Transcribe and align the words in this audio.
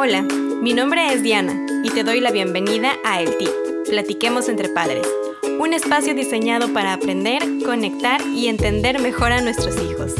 Hola, 0.00 0.22
mi 0.22 0.74
nombre 0.74 1.12
es 1.12 1.24
Diana 1.24 1.66
y 1.82 1.90
te 1.90 2.04
doy 2.04 2.20
la 2.20 2.30
bienvenida 2.30 2.92
a 3.04 3.20
El 3.20 3.36
Tip, 3.36 3.50
Platiquemos 3.88 4.48
entre 4.48 4.68
Padres, 4.68 5.04
un 5.58 5.74
espacio 5.74 6.14
diseñado 6.14 6.72
para 6.72 6.92
aprender, 6.92 7.42
conectar 7.64 8.20
y 8.32 8.46
entender 8.46 9.00
mejor 9.00 9.32
a 9.32 9.40
nuestros 9.40 9.74
hijos. 9.82 10.14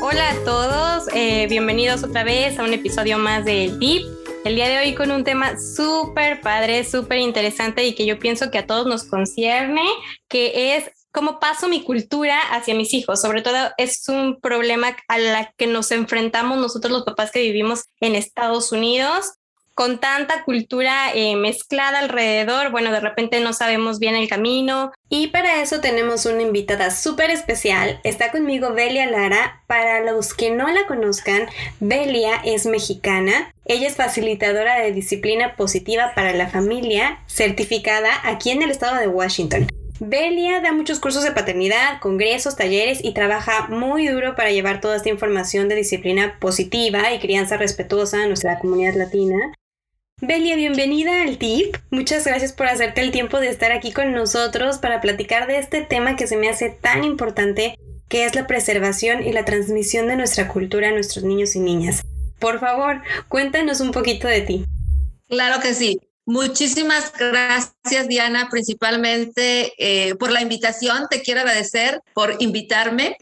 Hola 0.00 0.30
a 0.30 0.44
todos, 0.44 1.08
eh, 1.12 1.48
bienvenidos 1.48 2.04
otra 2.04 2.22
vez 2.22 2.56
a 2.56 2.62
un 2.62 2.72
episodio 2.72 3.18
más 3.18 3.44
de 3.44 3.64
El 3.64 3.80
Tip. 3.80 4.06
El 4.44 4.54
día 4.54 4.68
de 4.68 4.78
hoy 4.78 4.94
con 4.94 5.10
un 5.10 5.24
tema 5.24 5.58
súper 5.58 6.40
padre, 6.40 6.84
súper 6.84 7.18
interesante 7.18 7.84
y 7.84 7.96
que 7.96 8.06
yo 8.06 8.20
pienso 8.20 8.52
que 8.52 8.58
a 8.58 8.66
todos 8.68 8.86
nos 8.86 9.02
concierne, 9.02 9.82
que 10.28 10.76
es 10.76 10.92
cómo 11.14 11.38
paso 11.38 11.68
mi 11.68 11.82
cultura 11.82 12.38
hacia 12.50 12.74
mis 12.74 12.92
hijos. 12.92 13.20
Sobre 13.20 13.40
todo 13.40 13.70
es 13.78 14.08
un 14.08 14.40
problema 14.40 14.96
a 15.08 15.18
la 15.18 15.52
que 15.56 15.66
nos 15.66 15.92
enfrentamos 15.92 16.58
nosotros 16.58 16.92
los 16.92 17.04
papás 17.04 17.30
que 17.30 17.40
vivimos 17.40 17.84
en 18.00 18.16
Estados 18.16 18.72
Unidos 18.72 19.34
con 19.74 19.98
tanta 19.98 20.44
cultura 20.44 21.12
eh, 21.14 21.34
mezclada 21.34 21.98
alrededor, 21.98 22.70
bueno, 22.70 22.92
de 22.92 23.00
repente 23.00 23.40
no 23.40 23.52
sabemos 23.52 23.98
bien 23.98 24.14
el 24.14 24.28
camino. 24.28 24.92
Y 25.08 25.28
para 25.28 25.60
eso 25.60 25.80
tenemos 25.80 26.26
una 26.26 26.42
invitada 26.42 26.90
súper 26.90 27.30
especial. 27.30 28.00
Está 28.04 28.30
conmigo 28.30 28.72
Belia 28.72 29.06
Lara. 29.06 29.62
Para 29.66 30.00
los 30.00 30.32
que 30.32 30.52
no 30.52 30.68
la 30.68 30.86
conozcan, 30.86 31.48
Belia 31.80 32.36
es 32.44 32.66
mexicana. 32.66 33.52
Ella 33.64 33.88
es 33.88 33.96
facilitadora 33.96 34.78
de 34.78 34.92
disciplina 34.92 35.56
positiva 35.56 36.12
para 36.14 36.32
la 36.34 36.48
familia, 36.48 37.24
certificada 37.26 38.10
aquí 38.22 38.50
en 38.50 38.62
el 38.62 38.70
estado 38.70 39.00
de 39.00 39.08
Washington. 39.08 39.66
Belia 40.00 40.60
da 40.60 40.72
muchos 40.72 40.98
cursos 40.98 41.22
de 41.22 41.30
paternidad, 41.30 42.00
congresos, 42.00 42.56
talleres 42.56 42.98
y 43.04 43.14
trabaja 43.14 43.68
muy 43.68 44.08
duro 44.08 44.34
para 44.34 44.50
llevar 44.50 44.80
toda 44.80 44.96
esta 44.96 45.08
información 45.08 45.68
de 45.68 45.76
disciplina 45.76 46.38
positiva 46.40 47.12
y 47.12 47.20
crianza 47.20 47.56
respetuosa 47.56 48.22
a 48.22 48.26
nuestra 48.26 48.58
comunidad 48.58 48.94
latina. 48.94 49.52
Belia, 50.20 50.56
bienvenida 50.56 51.22
al 51.22 51.38
TIP. 51.38 51.76
Muchas 51.90 52.24
gracias 52.24 52.52
por 52.52 52.66
hacerte 52.66 53.02
el 53.02 53.12
tiempo 53.12 53.38
de 53.38 53.48
estar 53.48 53.70
aquí 53.70 53.92
con 53.92 54.12
nosotros 54.12 54.78
para 54.78 55.00
platicar 55.00 55.46
de 55.46 55.58
este 55.58 55.82
tema 55.82 56.16
que 56.16 56.26
se 56.26 56.36
me 56.36 56.48
hace 56.48 56.70
tan 56.70 57.04
importante, 57.04 57.76
que 58.08 58.24
es 58.24 58.34
la 58.34 58.48
preservación 58.48 59.24
y 59.24 59.32
la 59.32 59.44
transmisión 59.44 60.08
de 60.08 60.16
nuestra 60.16 60.48
cultura 60.48 60.88
a 60.88 60.92
nuestros 60.92 61.24
niños 61.24 61.54
y 61.54 61.60
niñas. 61.60 62.02
Por 62.40 62.58
favor, 62.58 63.00
cuéntanos 63.28 63.80
un 63.80 63.92
poquito 63.92 64.26
de 64.26 64.40
ti. 64.40 64.64
Claro 65.28 65.60
que 65.60 65.72
sí. 65.72 66.00
Muchísimas 66.26 67.12
gracias, 67.18 68.08
Diana, 68.08 68.48
principalmente 68.50 69.74
eh, 69.76 70.14
por 70.14 70.32
la 70.32 70.40
invitación. 70.40 71.06
Te 71.10 71.20
quiero 71.20 71.40
agradecer 71.40 72.00
por 72.14 72.36
invitarme 72.38 73.18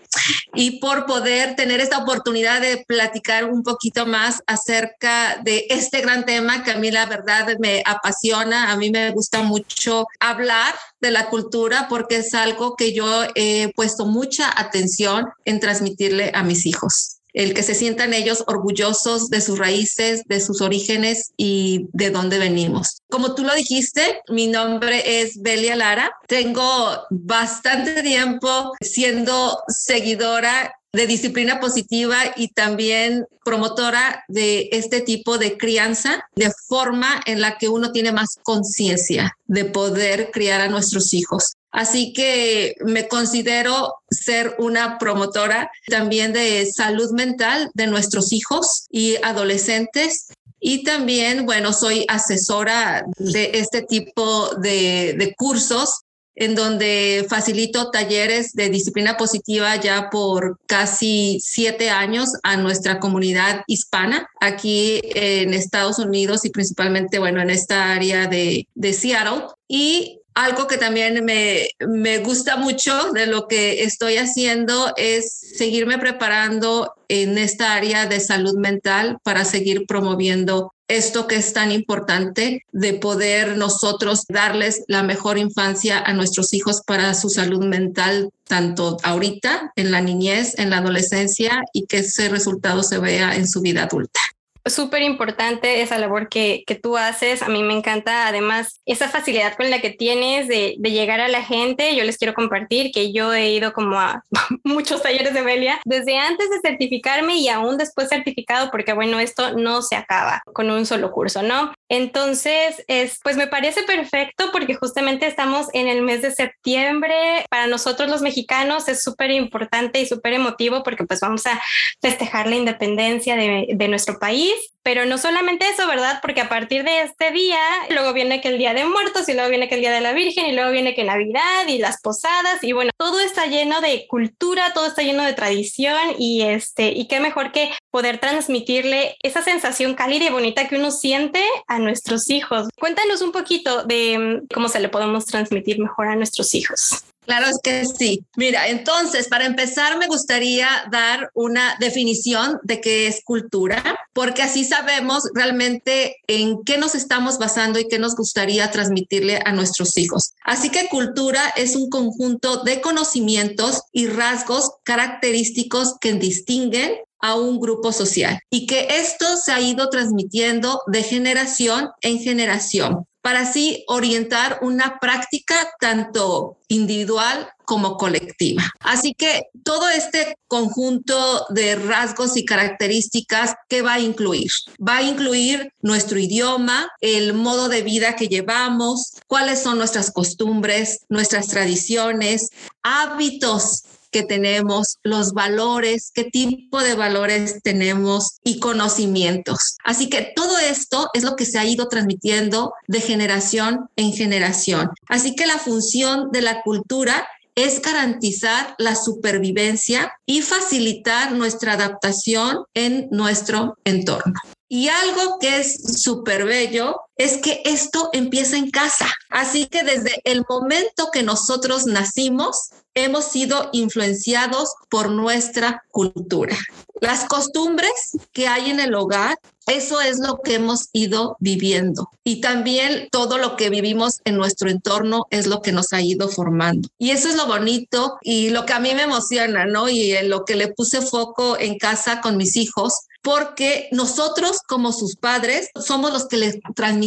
y 0.54 0.78
por 0.78 1.04
poder 1.06 1.56
tener 1.56 1.80
esta 1.80 1.98
oportunidad 1.98 2.60
de 2.60 2.84
platicar 2.86 3.46
un 3.46 3.64
poquito 3.64 4.06
más 4.06 4.40
acerca 4.46 5.40
de 5.42 5.66
este 5.70 6.00
gran 6.00 6.24
tema 6.24 6.62
que 6.62 6.70
a 6.70 6.76
mí 6.76 6.92
la 6.92 7.06
verdad 7.06 7.56
me 7.58 7.82
apasiona. 7.84 8.70
A 8.70 8.76
mí 8.76 8.90
me 8.90 9.10
gusta 9.10 9.42
mucho 9.42 10.06
hablar 10.20 10.72
de 11.00 11.10
la 11.10 11.28
cultura 11.28 11.88
porque 11.88 12.18
es 12.18 12.34
algo 12.34 12.76
que 12.76 12.92
yo 12.92 13.24
he 13.34 13.72
puesto 13.74 14.06
mucha 14.06 14.48
atención 14.56 15.26
en 15.44 15.58
transmitirle 15.58 16.30
a 16.34 16.44
mis 16.44 16.66
hijos 16.66 17.21
el 17.32 17.54
que 17.54 17.62
se 17.62 17.74
sientan 17.74 18.14
ellos 18.14 18.44
orgullosos 18.46 19.28
de 19.28 19.40
sus 19.40 19.58
raíces, 19.58 20.22
de 20.26 20.40
sus 20.40 20.60
orígenes 20.60 21.32
y 21.36 21.86
de 21.92 22.10
dónde 22.10 22.38
venimos. 22.38 22.98
Como 23.10 23.34
tú 23.34 23.42
lo 23.42 23.54
dijiste, 23.54 24.20
mi 24.28 24.48
nombre 24.48 25.20
es 25.22 25.40
Belia 25.40 25.76
Lara. 25.76 26.12
Tengo 26.28 27.02
bastante 27.10 28.02
tiempo 28.02 28.72
siendo 28.80 29.62
seguidora 29.68 30.74
de 30.92 31.06
disciplina 31.06 31.58
positiva 31.58 32.16
y 32.36 32.48
también 32.48 33.24
promotora 33.44 34.24
de 34.28 34.68
este 34.72 35.00
tipo 35.00 35.38
de 35.38 35.56
crianza, 35.56 36.28
de 36.36 36.52
forma 36.68 37.20
en 37.24 37.40
la 37.40 37.56
que 37.56 37.68
uno 37.68 37.92
tiene 37.92 38.12
más 38.12 38.36
conciencia 38.42 39.34
de 39.46 39.64
poder 39.64 40.30
criar 40.30 40.60
a 40.60 40.68
nuestros 40.68 41.14
hijos. 41.14 41.54
Así 41.72 42.12
que 42.12 42.76
me 42.84 43.08
considero 43.08 43.94
ser 44.10 44.54
una 44.58 44.98
promotora 44.98 45.70
también 45.88 46.34
de 46.34 46.70
salud 46.70 47.10
mental 47.12 47.70
de 47.72 47.86
nuestros 47.86 48.32
hijos 48.32 48.86
y 48.90 49.16
adolescentes. 49.22 50.28
Y 50.60 50.84
también, 50.84 51.46
bueno, 51.46 51.72
soy 51.72 52.04
asesora 52.08 53.04
de 53.16 53.52
este 53.54 53.82
tipo 53.82 54.50
de, 54.56 55.34
cursos 55.36 56.02
en 56.34 56.54
donde 56.54 57.26
facilito 57.28 57.90
talleres 57.90 58.52
de 58.52 58.70
disciplina 58.70 59.16
positiva 59.16 59.76
ya 59.76 60.08
por 60.08 60.58
casi 60.66 61.38
siete 61.42 61.90
años 61.90 62.30
a 62.42 62.56
nuestra 62.56 63.00
comunidad 63.00 63.62
hispana 63.66 64.28
aquí 64.40 65.00
en 65.14 65.52
Estados 65.52 65.98
Unidos 65.98 66.44
y 66.44 66.50
principalmente, 66.50 67.18
bueno, 67.18 67.42
en 67.42 67.50
esta 67.50 67.92
área 67.92 68.26
de, 68.28 68.66
de 68.74 68.92
Seattle. 68.92 69.46
Y 69.68 70.21
algo 70.34 70.66
que 70.66 70.78
también 70.78 71.24
me, 71.24 71.68
me, 71.80 72.18
gusta 72.18 72.56
mucho 72.56 73.12
de 73.12 73.26
lo 73.26 73.48
que 73.48 73.82
estoy 73.84 74.16
haciendo 74.16 74.92
es 74.96 75.32
seguirme 75.56 75.98
preparando 75.98 76.94
en 77.08 77.36
esta 77.38 77.74
área 77.74 78.06
de 78.06 78.20
salud 78.20 78.56
mental 78.56 79.18
para 79.22 79.44
seguir 79.44 79.86
promoviendo 79.86 80.72
esto 80.88 81.26
que 81.26 81.36
es 81.36 81.52
tan 81.52 81.72
importante 81.72 82.64
de 82.72 82.94
poder 82.94 83.56
nosotros 83.56 84.24
darles 84.28 84.84
la 84.88 85.02
mejor 85.02 85.38
infancia 85.38 85.98
a 85.98 86.12
nuestros 86.12 86.52
hijos 86.52 86.82
para 86.86 87.14
su 87.14 87.30
salud 87.30 87.64
mental, 87.64 88.30
tanto 88.44 88.98
ahorita, 89.02 89.72
en 89.76 89.90
la 89.90 90.00
niñez, 90.00 90.58
en 90.58 90.70
la 90.70 90.78
adolescencia 90.78 91.62
y 91.72 91.86
que 91.86 91.98
ese 91.98 92.28
resultado 92.28 92.82
se 92.82 92.98
vea 92.98 93.34
en 93.36 93.48
su 93.48 93.60
vida 93.60 93.84
adulta 93.84 94.20
súper 94.66 95.02
importante 95.02 95.82
esa 95.82 95.98
labor 95.98 96.28
que, 96.28 96.64
que, 96.66 96.74
tú 96.74 96.96
haces. 96.96 97.42
A 97.42 97.48
mí 97.48 97.62
me 97.62 97.74
encanta 97.74 98.26
además 98.26 98.80
esa 98.86 99.08
facilidad 99.08 99.56
con 99.56 99.70
la 99.70 99.80
que 99.80 99.90
tienes 99.90 100.48
de, 100.48 100.76
de, 100.78 100.90
llegar 100.90 101.20
a 101.20 101.28
la 101.28 101.42
gente. 101.42 101.94
Yo 101.96 102.04
les 102.04 102.18
quiero 102.18 102.34
compartir 102.34 102.92
que 102.92 103.12
yo 103.12 103.32
he 103.32 103.50
ido 103.50 103.72
como 103.72 104.00
a 104.00 104.24
muchos 104.64 105.02
talleres 105.02 105.34
de 105.34 105.42
Belia 105.42 105.80
desde 105.84 106.18
antes 106.18 106.50
de 106.50 106.60
certificarme 106.60 107.36
y 107.36 107.48
aún 107.48 107.76
después 107.78 108.08
certificado 108.08 108.70
porque 108.70 108.92
bueno, 108.92 109.20
esto 109.20 109.56
no 109.56 109.82
se 109.82 109.96
acaba 109.96 110.42
con 110.52 110.70
un 110.70 110.86
solo 110.86 111.10
curso, 111.12 111.42
¿no? 111.42 111.72
Entonces, 111.92 112.82
es, 112.88 113.20
pues 113.22 113.36
me 113.36 113.48
parece 113.48 113.82
perfecto 113.82 114.48
porque 114.50 114.74
justamente 114.74 115.26
estamos 115.26 115.66
en 115.74 115.88
el 115.88 116.00
mes 116.00 116.22
de 116.22 116.30
septiembre. 116.30 117.44
Para 117.50 117.66
nosotros 117.66 118.08
los 118.08 118.22
mexicanos 118.22 118.88
es 118.88 119.02
súper 119.02 119.30
importante 119.30 120.00
y 120.00 120.06
súper 120.06 120.32
emotivo 120.32 120.82
porque 120.84 121.04
pues 121.04 121.20
vamos 121.20 121.46
a 121.46 121.60
festejar 122.00 122.46
la 122.46 122.56
independencia 122.56 123.36
de, 123.36 123.66
de 123.74 123.88
nuestro 123.88 124.18
país 124.18 124.54
pero 124.82 125.06
no 125.06 125.18
solamente 125.18 125.68
eso, 125.68 125.86
¿verdad? 125.86 126.18
Porque 126.22 126.40
a 126.40 126.48
partir 126.48 126.84
de 126.84 127.02
este 127.02 127.30
día, 127.30 127.58
luego 127.90 128.12
viene 128.12 128.40
que 128.40 128.48
el 128.48 128.58
Día 128.58 128.74
de 128.74 128.84
Muertos 128.84 129.28
y 129.28 129.34
luego 129.34 129.48
viene 129.48 129.68
que 129.68 129.76
el 129.76 129.80
Día 129.80 129.92
de 129.92 130.00
la 130.00 130.12
Virgen 130.12 130.46
y 130.46 130.52
luego 130.52 130.70
viene 130.70 130.94
que 130.94 131.04
Navidad 131.04 131.66
y 131.68 131.78
las 131.78 132.00
posadas 132.00 132.62
y 132.62 132.72
bueno, 132.72 132.90
todo 132.96 133.20
está 133.20 133.46
lleno 133.46 133.80
de 133.80 134.06
cultura, 134.06 134.72
todo 134.74 134.86
está 134.86 135.02
lleno 135.02 135.24
de 135.24 135.32
tradición 135.32 135.98
y 136.18 136.42
este, 136.42 136.88
y 136.90 137.06
qué 137.06 137.20
mejor 137.20 137.52
que 137.52 137.70
poder 137.90 138.18
transmitirle 138.18 139.16
esa 139.22 139.42
sensación 139.42 139.94
cálida 139.94 140.26
y 140.26 140.30
bonita 140.30 140.68
que 140.68 140.76
uno 140.76 140.90
siente 140.90 141.44
a 141.66 141.78
nuestros 141.78 142.30
hijos. 142.30 142.68
Cuéntanos 142.78 143.22
un 143.22 143.32
poquito 143.32 143.84
de 143.84 144.18
mm, 144.18 144.54
cómo 144.54 144.68
se 144.68 144.80
le 144.80 144.88
podemos 144.88 145.26
transmitir 145.26 145.78
mejor 145.78 146.08
a 146.08 146.16
nuestros 146.16 146.54
hijos. 146.54 147.04
Claro 147.24 147.46
que 147.62 147.84
sí. 147.86 148.24
Mira, 148.36 148.68
entonces, 148.68 149.28
para 149.28 149.46
empezar, 149.46 149.96
me 149.98 150.08
gustaría 150.08 150.68
dar 150.90 151.30
una 151.34 151.76
definición 151.78 152.58
de 152.64 152.80
qué 152.80 153.06
es 153.06 153.22
cultura, 153.24 153.82
porque 154.12 154.42
así 154.42 154.64
sabemos 154.64 155.24
realmente 155.32 156.16
en 156.26 156.64
qué 156.64 156.78
nos 156.78 156.94
estamos 156.94 157.38
basando 157.38 157.78
y 157.78 157.86
qué 157.86 157.98
nos 157.98 158.16
gustaría 158.16 158.70
transmitirle 158.70 159.40
a 159.44 159.52
nuestros 159.52 159.96
hijos. 159.96 160.34
Así 160.44 160.70
que 160.70 160.88
cultura 160.88 161.52
es 161.56 161.76
un 161.76 161.90
conjunto 161.90 162.64
de 162.64 162.80
conocimientos 162.80 163.82
y 163.92 164.08
rasgos 164.08 164.72
característicos 164.82 165.96
que 166.00 166.14
distinguen 166.14 166.96
a 167.20 167.36
un 167.36 167.60
grupo 167.60 167.92
social 167.92 168.40
y 168.50 168.66
que 168.66 168.88
esto 168.98 169.36
se 169.36 169.52
ha 169.52 169.60
ido 169.60 169.88
transmitiendo 169.90 170.82
de 170.88 171.04
generación 171.04 171.90
en 172.00 172.18
generación 172.18 173.06
para 173.22 173.40
así 173.40 173.84
orientar 173.86 174.58
una 174.62 174.98
práctica 174.98 175.54
tanto 175.80 176.58
individual 176.68 177.48
como 177.64 177.96
colectiva. 177.96 178.62
Así 178.80 179.14
que 179.14 179.44
todo 179.62 179.88
este 179.88 180.36
conjunto 180.48 181.46
de 181.50 181.76
rasgos 181.76 182.36
y 182.36 182.44
características, 182.44 183.54
¿qué 183.68 183.80
va 183.80 183.94
a 183.94 184.00
incluir? 184.00 184.50
Va 184.86 184.98
a 184.98 185.02
incluir 185.02 185.72
nuestro 185.80 186.18
idioma, 186.18 186.90
el 187.00 187.32
modo 187.32 187.68
de 187.68 187.82
vida 187.82 188.16
que 188.16 188.28
llevamos, 188.28 189.12
cuáles 189.26 189.62
son 189.62 189.78
nuestras 189.78 190.10
costumbres, 190.10 191.06
nuestras 191.08 191.48
tradiciones, 191.48 192.50
hábitos 192.82 193.84
que 194.12 194.22
tenemos, 194.22 194.98
los 195.02 195.32
valores, 195.32 196.12
qué 196.14 196.24
tipo 196.24 196.80
de 196.80 196.94
valores 196.94 197.60
tenemos 197.62 198.38
y 198.44 198.60
conocimientos. 198.60 199.76
Así 199.84 200.08
que 200.08 200.32
todo 200.36 200.58
esto 200.58 201.08
es 201.14 201.24
lo 201.24 201.34
que 201.34 201.46
se 201.46 201.58
ha 201.58 201.64
ido 201.64 201.88
transmitiendo 201.88 202.74
de 202.86 203.00
generación 203.00 203.88
en 203.96 204.12
generación. 204.12 204.90
Así 205.08 205.34
que 205.34 205.46
la 205.46 205.58
función 205.58 206.30
de 206.30 206.42
la 206.42 206.62
cultura 206.62 207.26
es 207.54 207.82
garantizar 207.82 208.74
la 208.78 208.94
supervivencia 208.94 210.12
y 210.26 210.42
facilitar 210.42 211.32
nuestra 211.32 211.74
adaptación 211.74 212.64
en 212.74 213.08
nuestro 213.10 213.76
entorno. 213.84 214.34
Y 214.68 214.88
algo 214.88 215.38
que 215.38 215.60
es 215.60 216.00
súper 216.02 216.46
bello 216.46 216.96
es 217.16 217.38
que 217.38 217.62
esto 217.64 218.10
empieza 218.12 218.56
en 218.56 218.70
casa. 218.70 219.06
Así 219.30 219.66
que 219.66 219.82
desde 219.82 220.20
el 220.24 220.44
momento 220.48 221.10
que 221.12 221.22
nosotros 221.22 221.86
nacimos, 221.86 222.70
hemos 222.94 223.24
sido 223.24 223.70
influenciados 223.72 224.70
por 224.90 225.10
nuestra 225.10 225.82
cultura. 225.90 226.56
Las 227.00 227.24
costumbres 227.24 227.92
que 228.32 228.46
hay 228.46 228.70
en 228.70 228.78
el 228.78 228.94
hogar, 228.94 229.38
eso 229.66 230.00
es 230.00 230.18
lo 230.18 230.40
que 230.42 230.54
hemos 230.54 230.88
ido 230.92 231.36
viviendo. 231.40 232.10
Y 232.22 232.40
también 232.40 233.08
todo 233.10 233.38
lo 233.38 233.56
que 233.56 233.70
vivimos 233.70 234.20
en 234.24 234.36
nuestro 234.36 234.70
entorno 234.70 235.26
es 235.30 235.46
lo 235.46 235.62
que 235.62 235.72
nos 235.72 235.92
ha 235.92 236.00
ido 236.00 236.28
formando. 236.28 236.88
Y 236.98 237.10
eso 237.10 237.28
es 237.28 237.36
lo 237.36 237.46
bonito 237.46 238.18
y 238.22 238.50
lo 238.50 238.66
que 238.66 238.72
a 238.74 238.80
mí 238.80 238.94
me 238.94 239.02
emociona, 239.02 239.64
¿no? 239.64 239.88
Y 239.88 240.12
en 240.12 240.28
lo 240.28 240.44
que 240.44 240.54
le 240.54 240.68
puse 240.68 241.00
foco 241.00 241.58
en 241.58 241.78
casa 241.78 242.20
con 242.20 242.36
mis 242.36 242.56
hijos 242.56 242.92
porque 243.22 243.88
nosotros 243.92 244.58
como 244.66 244.92
sus 244.92 245.16
padres 245.16 245.70
somos 245.76 246.12
los 246.12 246.26
que 246.26 246.36
les 246.36 246.58
transmitimos 246.74 247.01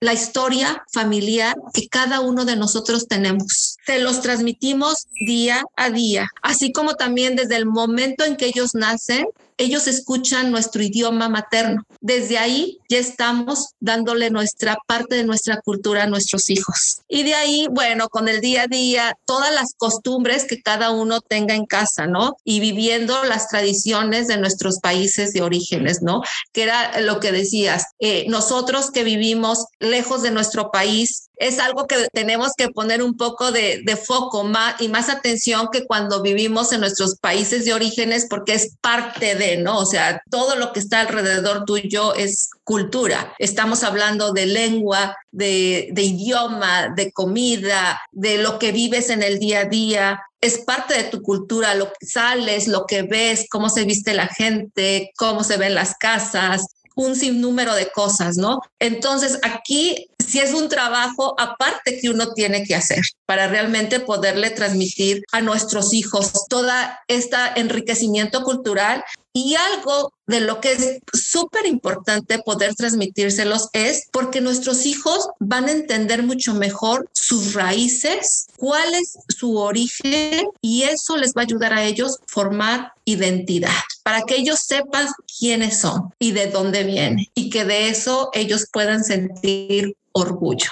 la 0.00 0.12
historia 0.12 0.84
familiar 0.92 1.54
que 1.72 1.88
cada 1.88 2.20
uno 2.20 2.44
de 2.44 2.56
nosotros 2.56 3.06
tenemos. 3.08 3.76
Se 3.86 4.00
los 4.00 4.20
transmitimos 4.20 5.06
día 5.26 5.62
a 5.76 5.90
día, 5.90 6.28
así 6.42 6.72
como 6.72 6.94
también 6.94 7.36
desde 7.36 7.56
el 7.56 7.66
momento 7.66 8.24
en 8.24 8.36
que 8.36 8.46
ellos 8.46 8.74
nacen, 8.74 9.26
ellos 9.56 9.86
escuchan 9.86 10.50
nuestro 10.50 10.82
idioma 10.82 11.28
materno. 11.28 11.84
Desde 12.00 12.38
ahí 12.38 12.78
ya 12.88 12.98
estamos 12.98 13.70
dándole 13.80 14.30
nuestra 14.30 14.76
parte 14.86 15.16
de 15.16 15.24
nuestra 15.24 15.60
cultura 15.60 16.04
a 16.04 16.06
nuestros 16.06 16.50
hijos. 16.50 17.00
Y 17.08 17.22
de 17.22 17.34
ahí, 17.34 17.66
bueno, 17.70 18.08
con 18.08 18.28
el 18.28 18.40
día 18.40 18.62
a 18.62 18.66
día, 18.66 19.16
todas 19.24 19.52
las 19.54 19.74
costumbres 19.76 20.44
que 20.44 20.62
cada 20.62 20.90
uno 20.90 21.20
tenga 21.20 21.54
en 21.54 21.66
casa, 21.66 22.06
¿no? 22.06 22.36
Y 22.44 22.60
viviendo 22.60 23.24
las 23.24 23.48
tradiciones 23.48 24.28
de 24.28 24.36
nuestros 24.36 24.78
países 24.80 25.32
de 25.32 25.42
orígenes, 25.42 26.02
¿no? 26.02 26.22
Que 26.52 26.64
era 26.64 27.00
lo 27.00 27.20
que 27.20 27.32
decías, 27.32 27.86
eh, 27.98 28.26
nosotros 28.28 28.90
que 28.90 29.04
vivimos 29.04 29.66
lejos 29.78 30.22
de 30.22 30.30
nuestro 30.30 30.70
país, 30.70 31.28
es 31.42 31.58
algo 31.58 31.88
que 31.88 32.06
tenemos 32.12 32.52
que 32.56 32.68
poner 32.68 33.02
un 33.02 33.16
poco 33.16 33.50
de, 33.50 33.82
foco 34.06 34.44
más 34.44 34.80
y 34.80 34.88
más 34.88 35.08
atención 35.08 35.68
que 35.72 35.84
cuando 35.84 36.22
vivimos 36.22 36.72
en 36.72 36.80
nuestros 36.80 37.16
países 37.16 37.64
de 37.64 37.74
orígenes, 37.74 38.26
porque 38.30 38.54
es 38.54 38.76
parte 38.80 39.34
de, 39.34 39.56
¿no? 39.56 39.78
O 39.78 39.84
sea, 39.84 40.22
todo 40.30 40.54
lo 40.54 40.72
que 40.72 40.78
está 40.78 41.00
alrededor 41.00 41.64
tuyo 41.64 42.14
es 42.14 42.50
cultura. 42.62 43.34
Estamos 43.40 43.82
hablando 43.82 44.32
de 44.32 44.46
lengua, 44.46 45.16
de, 45.32 45.88
de 45.92 46.02
idioma, 46.02 46.90
de 46.94 47.10
comida, 47.10 48.00
de 48.12 48.38
lo 48.38 48.60
que 48.60 48.70
vives 48.70 49.10
en 49.10 49.24
el 49.24 49.40
día 49.40 49.60
a 49.60 49.64
día 49.64 50.20
es 50.40 50.58
parte 50.58 50.94
de 50.94 51.04
tu 51.04 51.22
cultura, 51.22 51.76
lo 51.76 51.86
que 51.86 52.04
sales, 52.04 52.66
lo 52.66 52.84
que 52.86 53.02
ves, 53.02 53.46
cómo 53.48 53.68
se 53.68 53.84
viste 53.84 54.12
la 54.12 54.26
gente, 54.26 55.12
cómo 55.16 55.44
se 55.44 55.56
ven 55.56 55.74
las 55.74 55.94
casas, 55.94 56.66
un 56.94 57.16
sinnúmero 57.16 57.74
de 57.74 57.90
cosas, 57.90 58.36
¿no? 58.36 58.60
Entonces 58.78 59.38
aquí 59.42 60.08
si 60.22 60.40
es 60.40 60.52
un 60.52 60.68
trabajo 60.68 61.34
aparte 61.38 61.98
que 62.00 62.10
uno 62.10 62.32
tiene 62.32 62.64
que 62.64 62.74
hacer 62.74 63.02
para 63.26 63.48
realmente 63.48 64.00
poderle 64.00 64.50
transmitir 64.50 65.22
a 65.32 65.40
nuestros 65.40 65.92
hijos 65.92 66.32
toda 66.48 67.00
este 67.08 67.36
enriquecimiento 67.56 68.42
cultural. 68.42 69.04
Y 69.34 69.54
algo 69.54 70.12
de 70.26 70.40
lo 70.40 70.60
que 70.60 70.72
es 70.72 70.98
súper 71.14 71.64
importante 71.64 72.38
poder 72.40 72.74
transmitírselos 72.74 73.68
es 73.72 74.08
porque 74.12 74.42
nuestros 74.42 74.84
hijos 74.84 75.28
van 75.40 75.68
a 75.68 75.72
entender 75.72 76.22
mucho 76.22 76.52
mejor 76.52 77.08
sus 77.12 77.54
raíces, 77.54 78.46
cuál 78.58 78.94
es 78.94 79.16
su 79.28 79.56
origen 79.56 80.48
y 80.60 80.82
eso 80.82 81.16
les 81.16 81.32
va 81.32 81.40
a 81.40 81.44
ayudar 81.44 81.72
a 81.72 81.84
ellos 81.84 82.18
formar 82.26 82.92
identidad 83.06 83.70
para 84.02 84.22
que 84.22 84.36
ellos 84.36 84.60
sepan 84.60 85.08
quiénes 85.38 85.80
son 85.80 86.12
y 86.18 86.32
de 86.32 86.48
dónde 86.48 86.84
vienen 86.84 87.26
y 87.34 87.50
que 87.50 87.64
de 87.64 87.88
eso 87.88 88.30
ellos 88.34 88.66
puedan 88.70 89.04
sentir 89.04 89.96
orgullo. 90.12 90.70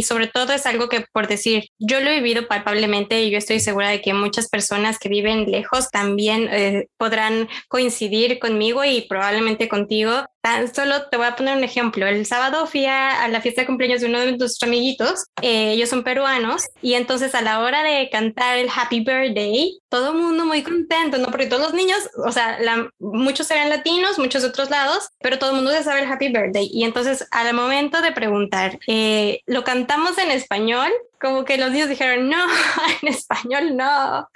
Y 0.00 0.04
sobre 0.04 0.28
todo 0.28 0.54
es 0.54 0.64
algo 0.64 0.88
que, 0.88 1.04
por 1.12 1.28
decir, 1.28 1.68
yo 1.78 2.00
lo 2.00 2.08
he 2.08 2.20
vivido 2.20 2.48
palpablemente 2.48 3.22
y 3.22 3.30
yo 3.30 3.36
estoy 3.36 3.60
segura 3.60 3.90
de 3.90 4.00
que 4.00 4.14
muchas 4.14 4.48
personas 4.48 4.98
que 4.98 5.10
viven 5.10 5.50
lejos 5.50 5.90
también 5.90 6.48
eh, 6.50 6.88
podrán 6.96 7.50
coincidir 7.68 8.38
conmigo 8.38 8.82
y 8.82 9.02
probablemente 9.02 9.68
contigo 9.68 10.24
Tan 10.42 10.74
solo 10.74 11.06
te 11.10 11.18
voy 11.18 11.26
a 11.26 11.36
poner 11.36 11.56
un 11.56 11.64
ejemplo. 11.64 12.06
El 12.06 12.24
sábado 12.24 12.66
fui 12.66 12.86
a, 12.86 13.28
la 13.28 13.40
fiesta 13.40 13.60
de 13.60 13.66
cumpleaños 13.66 14.00
de 14.00 14.06
uno 14.06 14.20
de 14.20 14.26
nuestros 14.26 14.62
amiguitos. 14.62 15.26
Eh, 15.42 15.72
ellos 15.72 15.90
son 15.90 16.02
peruanos 16.02 16.64
y 16.80 16.94
entonces 16.94 17.34
a 17.34 17.42
la 17.42 17.60
hora 17.60 17.82
de 17.82 18.08
cantar 18.10 18.56
el 18.56 18.68
Happy 18.74 19.00
Birthday, 19.00 19.78
todo 19.90 20.12
el 20.12 20.18
mundo 20.18 20.46
muy 20.46 20.62
contento, 20.62 21.18
¿no? 21.18 21.26
Porque 21.26 21.46
todos 21.46 21.62
los 21.62 21.74
niños, 21.74 21.98
o 22.24 22.32
sea, 22.32 22.58
muchos 22.98 23.50
eran 23.50 23.68
latinos, 23.68 24.18
muchos 24.18 24.42
de 24.42 24.48
otros 24.48 24.70
lados, 24.70 25.10
pero 25.20 25.38
todo 25.38 25.50
el 25.50 25.56
mundo 25.56 25.72
ya 25.72 25.82
sabe 25.82 26.02
el 26.02 26.10
Happy 26.10 26.28
Birthday. 26.28 26.70
Y 26.72 26.84
entonces 26.84 27.26
al 27.30 27.52
momento 27.54 28.00
de 28.00 28.12
preguntar, 28.12 28.78
eh, 28.86 29.40
¿lo 29.46 29.62
cantamos 29.62 30.16
en 30.16 30.30
español? 30.30 30.90
Como 31.20 31.44
que 31.44 31.58
los 31.58 31.70
niños 31.70 31.88
dijeron, 31.88 32.28
no, 32.28 32.44
en 33.02 33.08
español 33.08 33.76
no. 33.76 34.28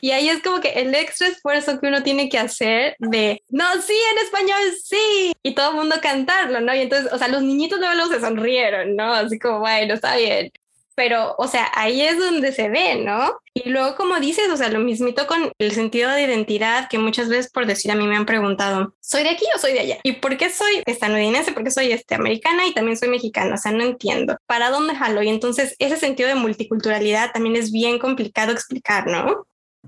Y 0.00 0.12
ahí 0.12 0.28
es 0.28 0.42
como 0.42 0.60
que 0.60 0.70
el 0.70 0.94
extra 0.94 1.28
esfuerzo 1.28 1.80
que 1.80 1.88
uno 1.88 2.02
tiene 2.02 2.28
que 2.28 2.38
hacer 2.38 2.96
de, 2.98 3.42
no, 3.48 3.64
sí, 3.82 3.94
en 4.12 4.18
español 4.18 4.60
sí. 4.82 5.32
Y 5.42 5.54
todo 5.54 5.70
el 5.70 5.76
mundo 5.76 5.96
cantarlo, 6.00 6.60
¿no? 6.60 6.74
Y 6.74 6.80
entonces, 6.80 7.12
o 7.12 7.18
sea, 7.18 7.28
los 7.28 7.42
niñitos 7.42 7.80
luego 7.80 8.06
se 8.06 8.20
sonrieron, 8.20 8.96
¿no? 8.96 9.12
Así 9.12 9.38
como, 9.38 9.60
bueno, 9.60 9.94
está 9.94 10.16
bien 10.16 10.52
pero, 10.94 11.34
o 11.38 11.48
sea, 11.48 11.70
ahí 11.74 12.02
es 12.02 12.18
donde 12.18 12.52
se 12.52 12.68
ve, 12.68 12.96
¿no? 12.96 13.32
Y 13.54 13.68
luego, 13.70 13.96
como 13.96 14.20
dices, 14.20 14.48
o 14.50 14.56
sea, 14.56 14.68
lo 14.68 14.80
mismito 14.80 15.26
con 15.26 15.52
el 15.58 15.72
sentido 15.72 16.10
de 16.10 16.22
identidad 16.22 16.88
que 16.88 16.98
muchas 16.98 17.28
veces, 17.28 17.50
por 17.50 17.66
decir, 17.66 17.90
a 17.90 17.94
mí 17.94 18.06
me 18.06 18.16
han 18.16 18.26
preguntado, 18.26 18.94
¿soy 19.00 19.22
de 19.22 19.30
aquí 19.30 19.44
o 19.54 19.58
soy 19.58 19.72
de 19.72 19.80
allá? 19.80 19.98
¿Y 20.02 20.12
por 20.12 20.36
qué 20.36 20.50
soy 20.50 20.82
estadounidense? 20.86 21.52
¿Por 21.52 21.64
qué 21.64 21.70
soy 21.70 21.92
este, 21.92 22.14
americana 22.14 22.66
y 22.66 22.74
también 22.74 22.96
soy 22.96 23.08
mexicana? 23.08 23.54
O 23.54 23.58
sea, 23.58 23.72
no 23.72 23.82
entiendo. 23.82 24.36
¿Para 24.46 24.70
dónde 24.70 24.94
jalo? 24.94 25.22
Y 25.22 25.28
entonces, 25.28 25.74
ese 25.78 25.96
sentido 25.96 26.28
de 26.28 26.34
multiculturalidad 26.34 27.32
también 27.32 27.56
es 27.56 27.72
bien 27.72 27.98
complicado 27.98 28.52
explicar, 28.52 29.06
¿no? 29.06 29.46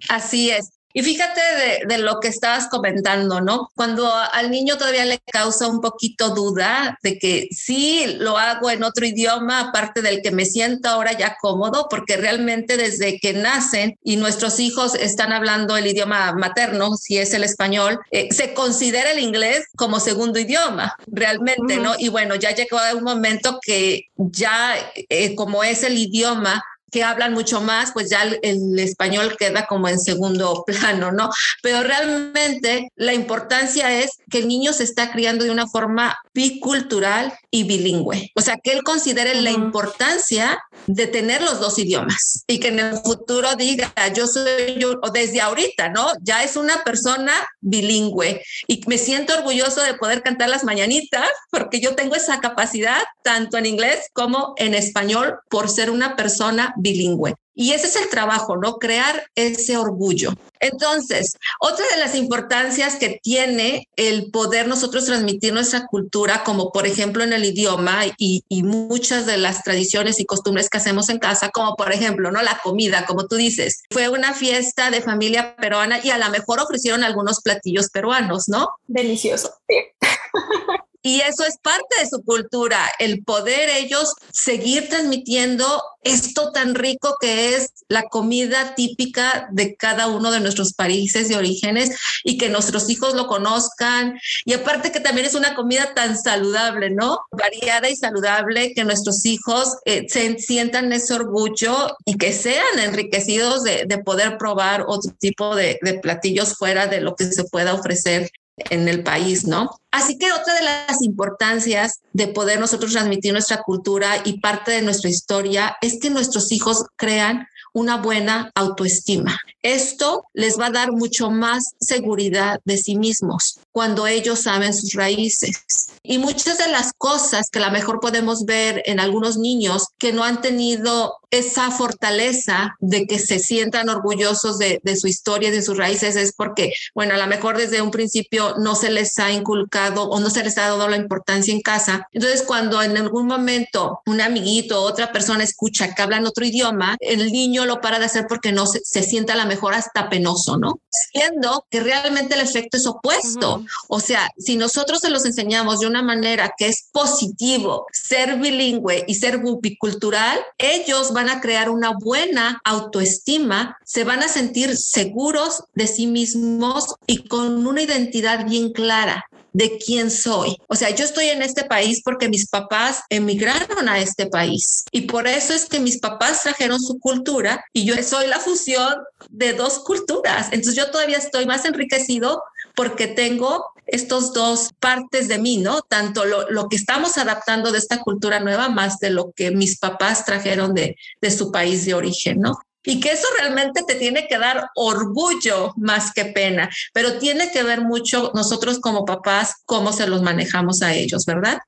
Así 0.08 0.50
es. 0.50 0.72
Y 0.92 1.02
fíjate 1.02 1.40
de, 1.86 1.98
lo 1.98 2.20
que 2.20 2.28
estabas 2.28 2.68
comentando, 2.68 3.40
¿no? 3.40 3.70
Cuando 3.74 4.12
al 4.12 4.50
niño 4.50 4.76
todavía 4.76 5.04
le 5.04 5.20
causa 5.32 5.66
un 5.68 5.80
poquito 5.80 6.30
duda 6.30 6.98
de 7.02 7.18
que 7.18 7.48
sí 7.50 8.16
lo 8.18 8.36
hago 8.38 8.70
en 8.70 8.82
otro 8.82 9.06
idioma, 9.06 9.60
aparte 9.60 10.02
del 10.02 10.20
que 10.22 10.30
me 10.30 10.44
siento 10.44 10.88
ahora 10.88 11.16
ya 11.16 11.36
cómodo, 11.40 11.86
porque 11.88 12.16
realmente 12.16 12.76
desde 12.76 13.18
que 13.18 13.32
nacen 13.32 13.96
y 14.02 14.16
nuestros 14.16 14.58
hijos 14.60 14.94
están 14.94 15.32
hablando 15.32 15.76
el 15.76 15.86
idioma 15.86 16.32
materno, 16.32 16.96
si 16.96 17.18
es 17.18 17.32
el 17.34 17.44
español, 17.44 17.98
eh, 18.10 18.28
se 18.32 18.54
considera 18.54 19.12
el 19.12 19.20
inglés 19.20 19.66
como 19.76 20.00
segundo 20.00 20.38
idioma, 20.38 20.94
realmente, 21.06 21.76
¿no? 21.76 21.94
Y 21.98 22.08
bueno, 22.08 22.34
ya 22.34 22.54
llegó 22.54 22.78
un 22.94 23.04
momento 23.04 23.58
que 23.62 24.08
ya 24.16 24.74
eh, 24.94 25.34
como 25.34 25.64
es 25.64 25.82
el 25.82 25.96
idioma, 25.96 26.62
que 26.92 27.02
hablan 27.02 27.32
mucho 27.32 27.60
más, 27.60 27.92
pues 27.92 28.10
ya 28.10 28.22
el, 28.22 28.78
español 28.78 29.36
queda 29.38 29.66
como 29.66 29.88
en 29.88 29.98
segundo 29.98 30.62
plano, 30.66 31.10
¿no? 31.10 31.30
Pero 31.62 31.82
realmente 31.82 32.92
la 32.96 33.14
importancia 33.14 34.00
es 34.00 34.18
que 34.30 34.38
el 34.38 34.48
niño 34.48 34.72
se 34.72 34.84
está 34.84 35.10
criando 35.10 35.44
de 35.44 35.50
una 35.50 35.66
forma 35.66 36.18
bicultural 36.34 37.32
y 37.50 37.64
bilingüe. 37.64 38.30
O 38.36 38.42
sea, 38.42 38.58
que 38.62 38.72
él 38.72 38.82
considere 38.82 39.40
la 39.40 39.50
importancia 39.50 40.62
de 40.86 41.06
tener 41.06 41.42
los 41.42 41.60
dos 41.60 41.78
idiomas 41.78 42.44
y 42.46 42.60
que 42.60 42.68
en 42.68 42.78
el 42.78 42.98
futuro 42.98 43.54
diga, 43.56 43.92
yo 44.14 44.26
soy 44.26 44.76
yo, 44.78 44.98
o 45.02 45.10
desde 45.10 45.40
ahorita, 45.40 45.88
¿no? 45.88 46.12
Ya 46.20 46.44
es 46.44 46.56
una 46.56 46.84
persona 46.84 47.32
bilingüe 47.60 48.42
y 48.66 48.82
me 48.86 48.98
siento 48.98 49.34
orgulloso 49.34 49.82
de 49.82 49.94
poder 49.94 50.22
cantar 50.22 50.50
las 50.50 50.64
mañanitas 50.64 51.28
porque 51.50 51.80
yo 51.80 51.94
tengo 51.94 52.16
esa 52.16 52.40
capacidad 52.40 53.02
tanto 53.22 53.56
en 53.56 53.66
inglés 53.66 54.08
como 54.12 54.54
en 54.56 54.74
español 54.74 55.38
por 55.48 55.70
ser 55.70 55.90
una 55.90 56.16
persona 56.16 56.74
bilingüe. 56.82 57.34
Y 57.54 57.72
ese 57.72 57.86
es 57.86 57.96
el 57.96 58.08
trabajo, 58.08 58.56
¿no? 58.56 58.78
Crear 58.78 59.26
ese 59.34 59.76
orgullo. 59.76 60.32
Entonces, 60.58 61.36
otra 61.60 61.84
de 61.92 61.98
las 61.98 62.14
importancias 62.14 62.96
que 62.96 63.20
tiene 63.22 63.88
el 63.96 64.30
poder 64.30 64.68
nosotros 64.68 65.04
transmitir 65.04 65.52
nuestra 65.52 65.86
cultura, 65.86 66.44
como 66.44 66.72
por 66.72 66.86
ejemplo 66.86 67.22
en 67.22 67.32
el 67.32 67.44
idioma 67.44 68.06
y, 68.16 68.42
y, 68.48 68.62
muchas 68.62 69.26
de 69.26 69.36
las 69.36 69.62
tradiciones 69.62 70.18
y 70.18 70.24
costumbres 70.24 70.70
que 70.70 70.78
hacemos 70.78 71.10
en 71.10 71.18
casa, 71.18 71.50
como 71.50 71.76
por 71.76 71.92
ejemplo, 71.92 72.30
¿no? 72.30 72.42
La 72.42 72.58
comida, 72.62 73.04
como 73.04 73.26
tú 73.26 73.36
dices, 73.36 73.82
fue 73.90 74.08
una 74.08 74.32
fiesta 74.32 74.90
de 74.90 75.02
familia 75.02 75.54
peruana 75.56 76.00
y 76.02 76.10
a 76.10 76.18
lo 76.18 76.30
mejor 76.30 76.60
ofrecieron 76.60 77.04
algunos 77.04 77.42
platillos 77.42 77.90
peruanos, 77.90 78.48
¿no? 78.48 78.70
Delicioso. 78.86 79.52
Sí. 79.68 79.76
Y 81.02 81.20
eso 81.20 81.44
es 81.44 81.56
parte 81.58 82.00
de 82.00 82.08
su 82.08 82.22
cultura, 82.22 82.78
el 82.98 83.24
poder 83.24 83.68
ellos 83.70 84.14
seguir 84.32 84.88
transmitiendo 84.88 85.82
esto 86.04 86.50
tan 86.52 86.74
rico 86.74 87.16
que 87.20 87.54
es 87.54 87.72
la 87.88 88.04
comida 88.04 88.74
típica 88.74 89.48
de 89.52 89.76
cada 89.76 90.08
uno 90.08 90.30
de 90.30 90.40
nuestros 90.40 90.74
países 90.74 91.28
de 91.28 91.36
orígenes 91.36 91.96
y 92.24 92.38
que 92.38 92.48
nuestros 92.48 92.88
hijos 92.90 93.14
lo 93.14 93.26
conozcan. 93.26 94.18
Y 94.44 94.52
aparte 94.52 94.92
que 94.92 95.00
también 95.00 95.26
es 95.26 95.34
una 95.34 95.54
comida 95.54 95.94
tan 95.94 96.18
saludable, 96.18 96.90
¿no? 96.90 97.18
Variada 97.30 97.88
y 97.88 97.96
saludable, 97.96 98.72
que 98.74 98.84
nuestros 98.84 99.24
hijos 99.26 99.76
eh, 99.84 100.06
se 100.08 100.38
sientan 100.38 100.92
ese 100.92 101.14
orgullo 101.14 101.96
y 102.04 102.16
que 102.16 102.32
sean 102.32 102.78
enriquecidos 102.78 103.62
de, 103.62 103.86
poder 104.04 104.36
probar 104.36 104.84
otro 104.88 105.12
tipo 105.20 105.54
de, 105.54 105.78
de 105.82 105.94
platillos 105.94 106.54
fuera 106.54 106.86
de 106.86 107.00
lo 107.00 107.14
que 107.14 107.26
se 107.26 107.44
pueda 107.44 107.74
ofrecer 107.74 108.30
en 108.56 108.88
el 108.88 109.02
país, 109.02 109.46
¿no? 109.46 109.70
Así 109.90 110.18
que 110.18 110.32
otra 110.32 110.54
de 110.54 110.62
las 110.62 111.02
importancias 111.02 112.00
de 112.12 112.28
poder 112.28 112.60
nosotros 112.60 112.92
transmitir 112.92 113.32
nuestra 113.32 113.62
cultura 113.62 114.22
y 114.24 114.40
parte 114.40 114.72
de 114.72 114.82
nuestra 114.82 115.10
historia 115.10 115.76
es 115.80 115.98
que 116.00 116.10
nuestros 116.10 116.52
hijos 116.52 116.84
crean 116.96 117.46
una 117.74 117.96
buena 117.96 118.50
autoestima. 118.54 119.38
Esto 119.62 120.24
les 120.34 120.58
va 120.58 120.66
a 120.66 120.70
dar 120.70 120.92
mucho 120.92 121.30
más 121.30 121.74
seguridad 121.80 122.60
de 122.64 122.76
sí 122.76 122.96
mismos 122.96 123.60
cuando 123.70 124.06
ellos 124.06 124.40
saben 124.40 124.74
sus 124.74 124.92
raíces. 124.92 125.88
Y 126.02 126.18
muchas 126.18 126.58
de 126.58 126.68
las 126.68 126.92
cosas 126.98 127.48
que 127.50 127.58
a 127.58 127.66
lo 127.66 127.72
mejor 127.72 128.00
podemos 128.00 128.44
ver 128.44 128.82
en 128.86 129.00
algunos 129.00 129.38
niños 129.38 129.86
que 129.98 130.12
no 130.12 130.24
han 130.24 130.40
tenido 130.40 131.21
esa 131.32 131.70
fortaleza 131.70 132.76
de 132.78 133.06
que 133.06 133.18
se 133.18 133.38
sientan 133.38 133.88
orgullosos 133.88 134.58
de, 134.58 134.80
su 134.96 135.08
historia 135.08 135.48
y 135.48 135.52
de 135.52 135.62
sus 135.62 135.78
raíces 135.78 136.14
es 136.14 136.34
porque, 136.34 136.74
bueno, 136.94 137.14
a 137.14 137.16
lo 137.16 137.26
mejor 137.26 137.56
desde 137.56 137.80
un 137.80 137.90
principio 137.90 138.54
no 138.58 138.74
se 138.74 138.90
les 138.90 139.18
ha 139.18 139.32
inculcado 139.32 140.10
o 140.10 140.20
no 140.20 140.28
se 140.28 140.44
les 140.44 140.58
ha 140.58 140.68
dado 140.68 140.88
la 140.88 140.98
importancia 140.98 141.54
en 141.54 141.62
casa. 141.62 142.06
Entonces, 142.12 142.42
cuando 142.42 142.82
en 142.82 142.98
algún 142.98 143.26
momento 143.26 144.02
un 144.04 144.20
amiguito 144.20 144.80
o 144.80 144.84
otra 144.84 145.10
persona 145.10 145.42
escucha 145.42 145.94
que 145.94 146.02
hablan 146.02 146.26
otro 146.26 146.44
idioma, 146.44 146.96
el 147.00 147.32
niño 147.32 147.64
lo 147.64 147.80
para 147.80 147.98
de 147.98 148.04
hacer 148.04 148.26
porque 148.28 148.52
no 148.52 148.66
se, 148.66 148.82
se 148.84 149.02
sienta 149.02 149.32
a 149.32 149.36
lo 149.36 149.46
mejor 149.46 149.72
hasta 149.72 150.10
penoso, 150.10 150.58
¿no? 150.58 150.80
Siendo 150.90 151.66
que 151.70 151.80
realmente 151.80 152.34
el 152.34 152.42
efecto 152.42 152.76
es 152.76 152.86
opuesto. 152.86 153.64
O 153.88 154.00
sea, 154.00 154.30
si 154.36 154.56
nosotros 154.56 155.00
se 155.00 155.08
los 155.08 155.24
enseñamos 155.24 155.80
de 155.80 155.86
una 155.86 156.02
manera 156.02 156.52
que 156.58 156.66
es 156.66 156.88
positivo, 156.92 157.86
ser 157.90 158.36
bilingüe 158.36 159.04
y 159.08 159.14
ser 159.14 159.40
bicultural, 159.62 160.38
ellos 160.58 161.14
van 161.14 161.21
a 161.28 161.40
crear 161.40 161.70
una 161.70 161.92
buena 161.92 162.60
autoestima, 162.64 163.76
se 163.84 164.04
van 164.04 164.22
a 164.22 164.28
sentir 164.28 164.76
seguros 164.76 165.64
de 165.74 165.86
sí 165.86 166.06
mismos 166.06 166.94
y 167.06 167.26
con 167.28 167.66
una 167.66 167.82
identidad 167.82 168.46
bien 168.46 168.72
clara 168.72 169.26
de 169.52 169.78
quién 169.78 170.10
soy. 170.10 170.56
O 170.68 170.74
sea, 170.74 170.90
yo 170.90 171.04
estoy 171.04 171.26
en 171.26 171.42
este 171.42 171.64
país 171.64 172.00
porque 172.04 172.28
mis 172.28 172.48
papás 172.48 173.02
emigraron 173.10 173.88
a 173.88 173.98
este 173.98 174.26
país 174.26 174.84
y 174.90 175.02
por 175.02 175.26
eso 175.26 175.52
es 175.52 175.66
que 175.66 175.80
mis 175.80 175.98
papás 175.98 176.42
trajeron 176.42 176.80
su 176.80 176.98
cultura 176.98 177.64
y 177.72 177.84
yo 177.84 177.94
soy 178.02 178.26
la 178.26 178.40
fusión 178.40 178.94
de 179.30 179.52
dos 179.52 179.80
culturas. 179.80 180.48
Entonces 180.52 180.74
yo 180.74 180.90
todavía 180.90 181.18
estoy 181.18 181.46
más 181.46 181.64
enriquecido 181.64 182.42
porque 182.74 183.06
tengo 183.06 183.72
estos 183.86 184.32
dos 184.32 184.70
partes 184.78 185.28
de 185.28 185.38
mí, 185.38 185.58
¿no? 185.58 185.82
Tanto 185.82 186.24
lo, 186.24 186.68
que 186.68 186.76
estamos 186.76 187.18
adaptando 187.18 187.72
de 187.72 187.78
esta 187.78 187.98
cultura 188.00 188.40
nueva 188.40 188.68
más 188.68 188.98
de 188.98 189.10
lo 189.10 189.32
que 189.32 189.50
mis 189.50 189.78
papás 189.78 190.24
trajeron 190.24 190.74
de, 190.74 190.96
de 191.20 191.30
su 191.30 191.50
país 191.50 191.84
de 191.84 191.94
origen, 191.94 192.40
¿no? 192.40 192.58
Y 192.84 193.00
que 193.00 193.12
eso 193.12 193.26
realmente 193.38 193.82
te 193.86 193.94
tiene 193.94 194.26
que 194.26 194.38
dar 194.38 194.68
orgullo 194.74 195.72
más 195.76 196.12
que 196.12 196.26
pena, 196.26 196.68
pero 196.92 197.18
tiene 197.18 197.50
que 197.50 197.62
ver 197.62 197.82
mucho 197.82 198.32
nosotros 198.34 198.80
como 198.80 199.04
papás, 199.04 199.62
cómo 199.64 199.92
se 199.92 200.06
los 200.06 200.22
manejamos 200.22 200.82
a 200.82 200.94
ellos, 200.94 201.24
¿verdad? 201.26 201.58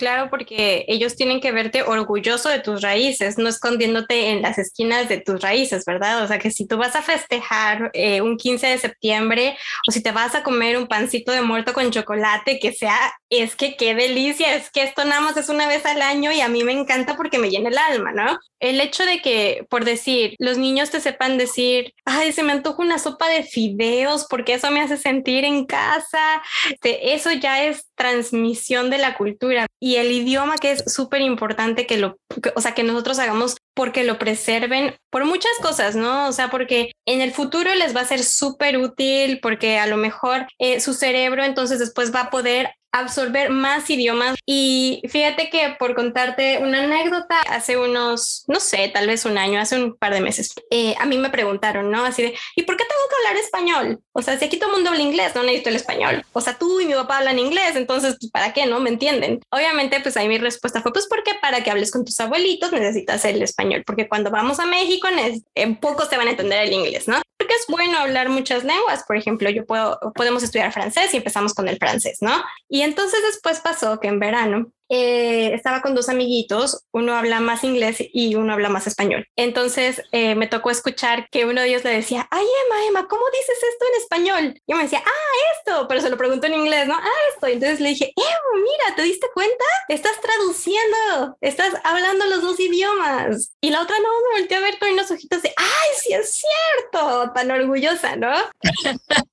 claro, 0.00 0.30
porque 0.30 0.86
ellos 0.88 1.14
tienen 1.14 1.42
que 1.42 1.52
verte 1.52 1.82
orgulloso 1.82 2.48
de 2.48 2.60
tus 2.60 2.80
raíces, 2.80 3.36
no 3.36 3.50
escondiéndote 3.50 4.30
en 4.30 4.40
las 4.40 4.56
esquinas 4.56 5.10
de 5.10 5.18
tus 5.18 5.42
raíces, 5.42 5.84
¿verdad? 5.84 6.24
O 6.24 6.26
sea, 6.26 6.38
que 6.38 6.50
si 6.50 6.66
tú 6.66 6.78
vas 6.78 6.96
a 6.96 7.02
festejar 7.02 7.90
eh, 7.92 8.22
un 8.22 8.38
15 8.38 8.66
de 8.66 8.78
septiembre 8.78 9.58
o 9.86 9.92
si 9.92 10.02
te 10.02 10.10
vas 10.10 10.34
a 10.34 10.42
comer 10.42 10.78
un 10.78 10.86
pancito 10.86 11.32
de 11.32 11.42
muerto 11.42 11.74
con 11.74 11.90
chocolate, 11.90 12.58
que 12.58 12.72
sea, 12.72 12.96
es 13.28 13.54
que 13.56 13.76
qué 13.76 13.94
delicia, 13.94 14.54
es 14.54 14.70
que 14.70 14.84
esto 14.84 15.04
nada 15.04 15.20
más 15.20 15.36
es 15.36 15.50
una 15.50 15.68
vez 15.68 15.84
al 15.84 16.00
año 16.00 16.32
y 16.32 16.40
a 16.40 16.48
mí 16.48 16.64
me 16.64 16.72
encanta 16.72 17.14
porque 17.14 17.38
me 17.38 17.50
llena 17.50 17.68
el 17.68 17.76
alma, 17.76 18.12
¿no? 18.12 18.38
El 18.58 18.80
hecho 18.80 19.04
de 19.04 19.20
que, 19.20 19.66
por 19.68 19.84
decir, 19.84 20.34
los 20.38 20.49
niños 20.58 20.90
te 20.90 21.00
sepan 21.00 21.38
decir, 21.38 21.92
ay, 22.04 22.32
se 22.32 22.42
me 22.42 22.52
antoja 22.52 22.82
una 22.82 22.98
sopa 22.98 23.28
de 23.28 23.42
fideos 23.42 24.26
porque 24.28 24.54
eso 24.54 24.70
me 24.70 24.80
hace 24.80 24.96
sentir 24.96 25.44
en 25.44 25.66
casa, 25.66 26.42
eso 26.82 27.32
ya 27.32 27.64
es 27.64 27.86
transmisión 27.94 28.90
de 28.90 28.98
la 28.98 29.16
cultura 29.16 29.66
y 29.78 29.96
el 29.96 30.10
idioma 30.10 30.56
que 30.56 30.72
es 30.72 30.84
súper 30.92 31.20
importante 31.20 31.86
que 31.86 31.98
lo, 31.98 32.18
o 32.54 32.60
sea, 32.60 32.72
que 32.72 32.82
nosotros 32.82 33.18
hagamos 33.18 33.56
porque 33.74 34.04
lo 34.04 34.18
preserven 34.18 34.94
por 35.10 35.24
muchas 35.24 35.52
cosas, 35.62 35.96
¿no? 35.96 36.28
O 36.28 36.32
sea, 36.32 36.50
porque 36.50 36.92
en 37.06 37.20
el 37.20 37.32
futuro 37.32 37.74
les 37.74 37.94
va 37.94 38.00
a 38.00 38.06
ser 38.06 38.22
súper 38.22 38.78
útil 38.78 39.40
porque 39.40 39.78
a 39.78 39.86
lo 39.86 39.96
mejor 39.96 40.46
eh, 40.58 40.80
su 40.80 40.94
cerebro 40.94 41.44
entonces 41.44 41.78
después 41.78 42.14
va 42.14 42.22
a 42.22 42.30
poder 42.30 42.70
absorber 42.92 43.50
más 43.50 43.88
idiomas. 43.90 44.36
Y 44.46 45.02
fíjate 45.08 45.50
que 45.50 45.76
por 45.78 45.94
contarte 45.94 46.58
una 46.58 46.84
anécdota, 46.84 47.40
hace 47.48 47.76
unos, 47.76 48.44
no 48.48 48.60
sé, 48.60 48.90
tal 48.92 49.06
vez 49.06 49.24
un 49.24 49.38
año, 49.38 49.60
hace 49.60 49.82
un 49.82 49.96
par 49.96 50.12
de 50.14 50.20
meses, 50.20 50.52
eh, 50.70 50.94
a 50.98 51.06
mí 51.06 51.18
me 51.18 51.30
preguntaron, 51.30 51.90
¿no? 51.90 52.04
Así 52.04 52.22
de, 52.22 52.34
¿y 52.56 52.62
por 52.62 52.76
qué 52.76 52.84
tengo 52.84 53.02
que 53.08 53.28
hablar 53.28 53.42
español? 53.42 54.00
O 54.12 54.22
sea, 54.22 54.38
si 54.38 54.44
aquí 54.44 54.58
todo 54.58 54.70
el 54.70 54.76
mundo 54.76 54.90
habla 54.90 55.02
inglés, 55.02 55.34
no 55.34 55.42
necesito 55.42 55.70
el 55.70 55.76
español. 55.76 56.24
O 56.32 56.40
sea, 56.40 56.58
tú 56.58 56.80
y 56.80 56.86
mi 56.86 56.94
papá 56.94 57.18
hablan 57.18 57.38
inglés, 57.38 57.76
entonces, 57.76 58.16
pues, 58.20 58.30
¿para 58.30 58.52
qué? 58.52 58.66
¿No? 58.66 58.80
¿Me 58.80 58.90
entienden? 58.90 59.40
Obviamente, 59.50 60.00
pues 60.00 60.16
ahí 60.16 60.28
mi 60.28 60.38
respuesta 60.38 60.82
fue, 60.82 60.92
pues 60.92 61.06
porque 61.08 61.32
para 61.40 61.62
que 61.62 61.70
hables 61.70 61.90
con 61.90 62.04
tus 62.04 62.18
abuelitos 62.20 62.72
necesitas 62.72 63.24
el 63.24 63.42
español, 63.42 63.82
porque 63.86 64.08
cuando 64.08 64.30
vamos 64.30 64.60
a 64.60 64.66
México, 64.66 65.08
en 65.54 65.76
pocos 65.76 66.08
te 66.08 66.16
van 66.16 66.28
a 66.28 66.30
entender 66.30 66.62
el 66.62 66.72
inglés, 66.72 67.08
¿no? 67.08 67.20
Porque 67.50 67.62
es 67.62 67.66
bueno 67.68 67.98
hablar 67.98 68.28
muchas 68.28 68.62
lenguas. 68.62 69.02
Por 69.02 69.16
ejemplo, 69.16 69.50
yo 69.50 69.66
puedo, 69.66 69.98
podemos 70.14 70.44
estudiar 70.44 70.72
francés 70.72 71.12
y 71.12 71.16
empezamos 71.16 71.52
con 71.52 71.66
el 71.66 71.78
francés, 71.78 72.18
¿no? 72.20 72.30
Y 72.68 72.82
entonces 72.82 73.18
después 73.26 73.58
pasó 73.58 73.98
que 73.98 74.06
en 74.06 74.20
verano 74.20 74.70
eh, 74.90 75.54
estaba 75.54 75.80
con 75.80 75.94
dos 75.94 76.08
amiguitos, 76.08 76.84
uno 76.92 77.14
habla 77.14 77.40
más 77.40 77.64
inglés 77.64 77.98
y 78.12 78.34
uno 78.34 78.52
habla 78.52 78.68
más 78.68 78.86
español. 78.86 79.26
Entonces 79.36 80.02
eh, 80.12 80.34
me 80.34 80.48
tocó 80.48 80.70
escuchar 80.70 81.28
que 81.30 81.44
uno 81.44 81.60
de 81.60 81.68
ellos 81.68 81.84
le 81.84 81.90
decía, 81.90 82.28
ay 82.30 82.44
Emma, 82.66 82.86
Emma, 82.88 83.08
¿cómo 83.08 83.22
dices 83.32 83.56
esto 83.56 83.84
en 83.86 84.02
español? 84.02 84.62
Y 84.66 84.72
yo 84.72 84.76
me 84.76 84.82
decía, 84.82 85.02
ah, 85.04 85.30
esto, 85.58 85.86
pero 85.88 86.00
se 86.00 86.10
lo 86.10 86.18
preguntó 86.18 86.48
en 86.48 86.54
inglés, 86.54 86.88
¿no? 86.88 86.94
Ah, 86.94 87.20
esto. 87.32 87.46
entonces 87.46 87.80
le 87.80 87.90
dije, 87.90 88.12
Emma, 88.16 88.62
mira, 88.62 88.96
¿te 88.96 89.02
diste 89.02 89.28
cuenta? 89.32 89.64
Estás 89.88 90.20
traduciendo, 90.20 91.36
estás 91.40 91.74
hablando 91.84 92.26
los 92.26 92.42
dos 92.42 92.58
idiomas. 92.58 93.52
Y 93.60 93.70
la 93.70 93.82
otra 93.82 93.96
no, 93.98 94.08
me 94.08 94.40
volteó 94.40 94.58
a 94.58 94.62
ver 94.62 94.78
con 94.78 94.90
unos 94.90 95.10
ojitos 95.10 95.42
de, 95.42 95.52
ay, 95.56 95.88
sí 96.02 96.12
es 96.12 96.42
cierto, 96.42 97.32
tan 97.32 97.50
orgullosa, 97.50 98.16
¿no? 98.16 98.32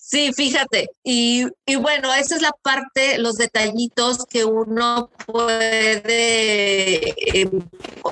sí, 0.00 0.32
fíjate. 0.32 0.88
Y, 1.02 1.46
y 1.66 1.76
bueno, 1.76 2.12
esa 2.14 2.36
es 2.36 2.42
la 2.42 2.52
parte, 2.62 3.18
los 3.18 3.36
detallitos 3.36 4.24
que 4.26 4.44
uno 4.44 5.10
puede 5.26 7.10
eh, 7.10 7.50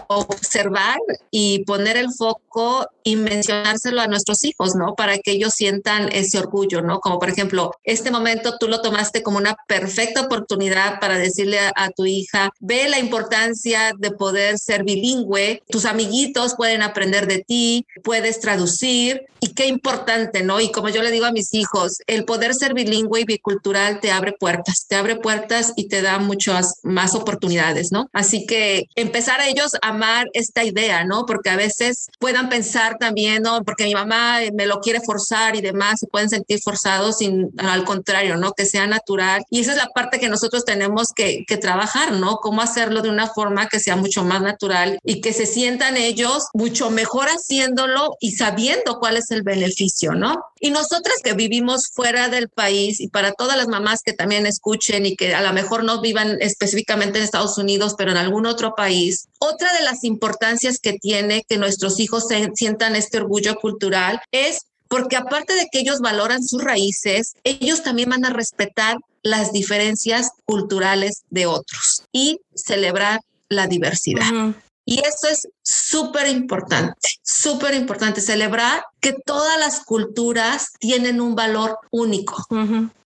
observar 0.08 0.98
y 1.30 1.64
poner 1.64 1.96
el 1.96 2.12
foco 2.12 2.86
y 3.04 3.16
mencionárselo 3.16 4.00
a 4.00 4.06
nuestros 4.06 4.44
hijos, 4.44 4.74
¿no? 4.74 4.94
Para 4.94 5.18
que 5.18 5.32
ellos 5.32 5.54
sientan 5.54 6.08
ese 6.12 6.38
orgullo, 6.38 6.82
¿no? 6.82 7.00
Como 7.00 7.18
por 7.18 7.30
ejemplo, 7.30 7.72
este 7.84 8.10
momento 8.10 8.56
tú 8.58 8.68
lo 8.68 8.80
tomaste 8.80 9.22
como 9.22 9.38
una 9.38 9.56
perfecta 9.66 10.22
oportunidad 10.22 11.00
para 11.00 11.18
decirle 11.18 11.58
a, 11.74 11.90
tu 11.90 12.06
hija, 12.06 12.50
ve 12.60 12.88
la 12.88 12.98
importancia 12.98 13.92
de 13.98 14.10
poder 14.12 14.58
ser 14.58 14.84
bilingüe, 14.84 15.62
tus 15.68 15.84
amiguitos 15.84 16.54
pueden 16.54 16.82
aprender 16.82 17.26
de 17.26 17.44
ti, 17.44 17.86
puedes 18.02 18.40
traducir 18.40 19.26
y 19.40 19.54
qué 19.54 19.66
importante, 19.66 20.42
¿no? 20.42 20.60
Y 20.60 20.70
como 20.70 20.88
yo 20.88 21.02
le 21.02 21.10
digo 21.10 21.26
a 21.26 21.32
mis 21.32 21.52
hijos, 21.52 21.98
el 22.06 22.24
poder 22.24 22.54
ser 22.54 22.74
bilingüe 22.74 23.20
y 23.20 23.24
bicultural 23.24 24.00
te 24.00 24.12
abre 24.12 24.32
puertas, 24.32 24.86
te 24.88 24.94
abre 24.94 25.16
puertas 25.16 25.72
y 25.76 25.88
te 25.88 26.00
da 26.00 26.18
muchas 26.18 26.78
más 26.84 27.14
oportunidades, 27.14 27.90
¿no? 27.90 28.08
Así 28.12 28.46
que 28.46 28.86
empezar 28.94 29.40
a 29.40 29.48
ellos 29.48 29.72
a 29.82 29.88
amar 29.88 30.28
esta 30.32 30.64
idea, 30.64 31.04
¿no? 31.04 31.26
Porque 31.26 31.50
a 31.50 31.56
veces 31.56 32.08
puedan 32.20 32.48
pensar 32.48 32.91
también, 32.98 33.42
¿no? 33.42 33.62
Porque 33.64 33.84
mi 33.84 33.94
mamá 33.94 34.38
me 34.52 34.66
lo 34.66 34.80
quiere 34.80 35.00
forzar 35.00 35.56
y 35.56 35.60
demás, 35.60 36.00
se 36.00 36.06
pueden 36.06 36.28
sentir 36.28 36.60
forzados 36.62 37.18
sin, 37.18 37.50
al 37.58 37.84
contrario, 37.84 38.36
¿no? 38.36 38.52
Que 38.52 38.66
sea 38.66 38.86
natural. 38.86 39.42
Y 39.50 39.60
esa 39.60 39.72
es 39.72 39.78
la 39.78 39.88
parte 39.88 40.18
que 40.18 40.28
nosotros 40.28 40.64
tenemos 40.64 41.12
que, 41.14 41.44
que 41.46 41.56
trabajar, 41.56 42.12
¿no? 42.12 42.36
Cómo 42.36 42.62
hacerlo 42.62 43.02
de 43.02 43.10
una 43.10 43.28
forma 43.28 43.68
que 43.68 43.80
sea 43.80 43.96
mucho 43.96 44.24
más 44.24 44.42
natural 44.42 44.98
y 45.04 45.20
que 45.20 45.32
se 45.32 45.46
sientan 45.46 45.96
ellos 45.96 46.46
mucho 46.54 46.90
mejor 46.90 47.28
haciéndolo 47.28 48.16
y 48.20 48.32
sabiendo 48.32 48.98
cuál 48.98 49.16
es 49.16 49.30
el 49.30 49.42
beneficio, 49.42 50.12
¿no? 50.12 50.51
Y 50.64 50.70
nosotras 50.70 51.16
que 51.24 51.32
vivimos 51.32 51.88
fuera 51.88 52.28
del 52.28 52.48
país 52.48 53.00
y 53.00 53.08
para 53.08 53.32
todas 53.32 53.56
las 53.56 53.66
mamás 53.66 54.02
que 54.04 54.12
también 54.12 54.46
escuchen 54.46 55.04
y 55.06 55.16
que 55.16 55.34
a 55.34 55.42
lo 55.42 55.52
mejor 55.52 55.82
no 55.82 56.00
vivan 56.00 56.38
específicamente 56.40 57.18
en 57.18 57.24
Estados 57.24 57.58
Unidos, 57.58 57.96
pero 57.98 58.12
en 58.12 58.16
algún 58.16 58.46
otro 58.46 58.76
país, 58.76 59.28
otra 59.40 59.72
de 59.72 59.82
las 59.82 60.04
importancias 60.04 60.78
que 60.78 60.92
tiene 60.92 61.42
que 61.48 61.58
nuestros 61.58 61.98
hijos 61.98 62.28
sientan 62.54 62.94
este 62.94 63.18
orgullo 63.18 63.56
cultural 63.56 64.20
es 64.30 64.60
porque 64.86 65.16
aparte 65.16 65.52
de 65.54 65.66
que 65.72 65.80
ellos 65.80 65.98
valoran 65.98 66.44
sus 66.44 66.62
raíces, 66.62 67.34
ellos 67.42 67.82
también 67.82 68.10
van 68.10 68.24
a 68.24 68.30
respetar 68.30 68.98
las 69.24 69.50
diferencias 69.50 70.30
culturales 70.44 71.24
de 71.28 71.46
otros 71.46 72.04
y 72.12 72.38
celebrar 72.54 73.20
la 73.48 73.66
diversidad. 73.66 74.54
Y 74.92 74.98
eso 74.98 75.26
es 75.30 75.48
súper 75.62 76.28
importante, 76.28 77.08
súper 77.22 77.72
importante 77.72 78.20
celebrar 78.20 78.84
que 79.00 79.14
todas 79.24 79.58
las 79.58 79.86
culturas 79.86 80.72
tienen 80.78 81.22
un 81.22 81.34
valor 81.34 81.78
único. 81.90 82.46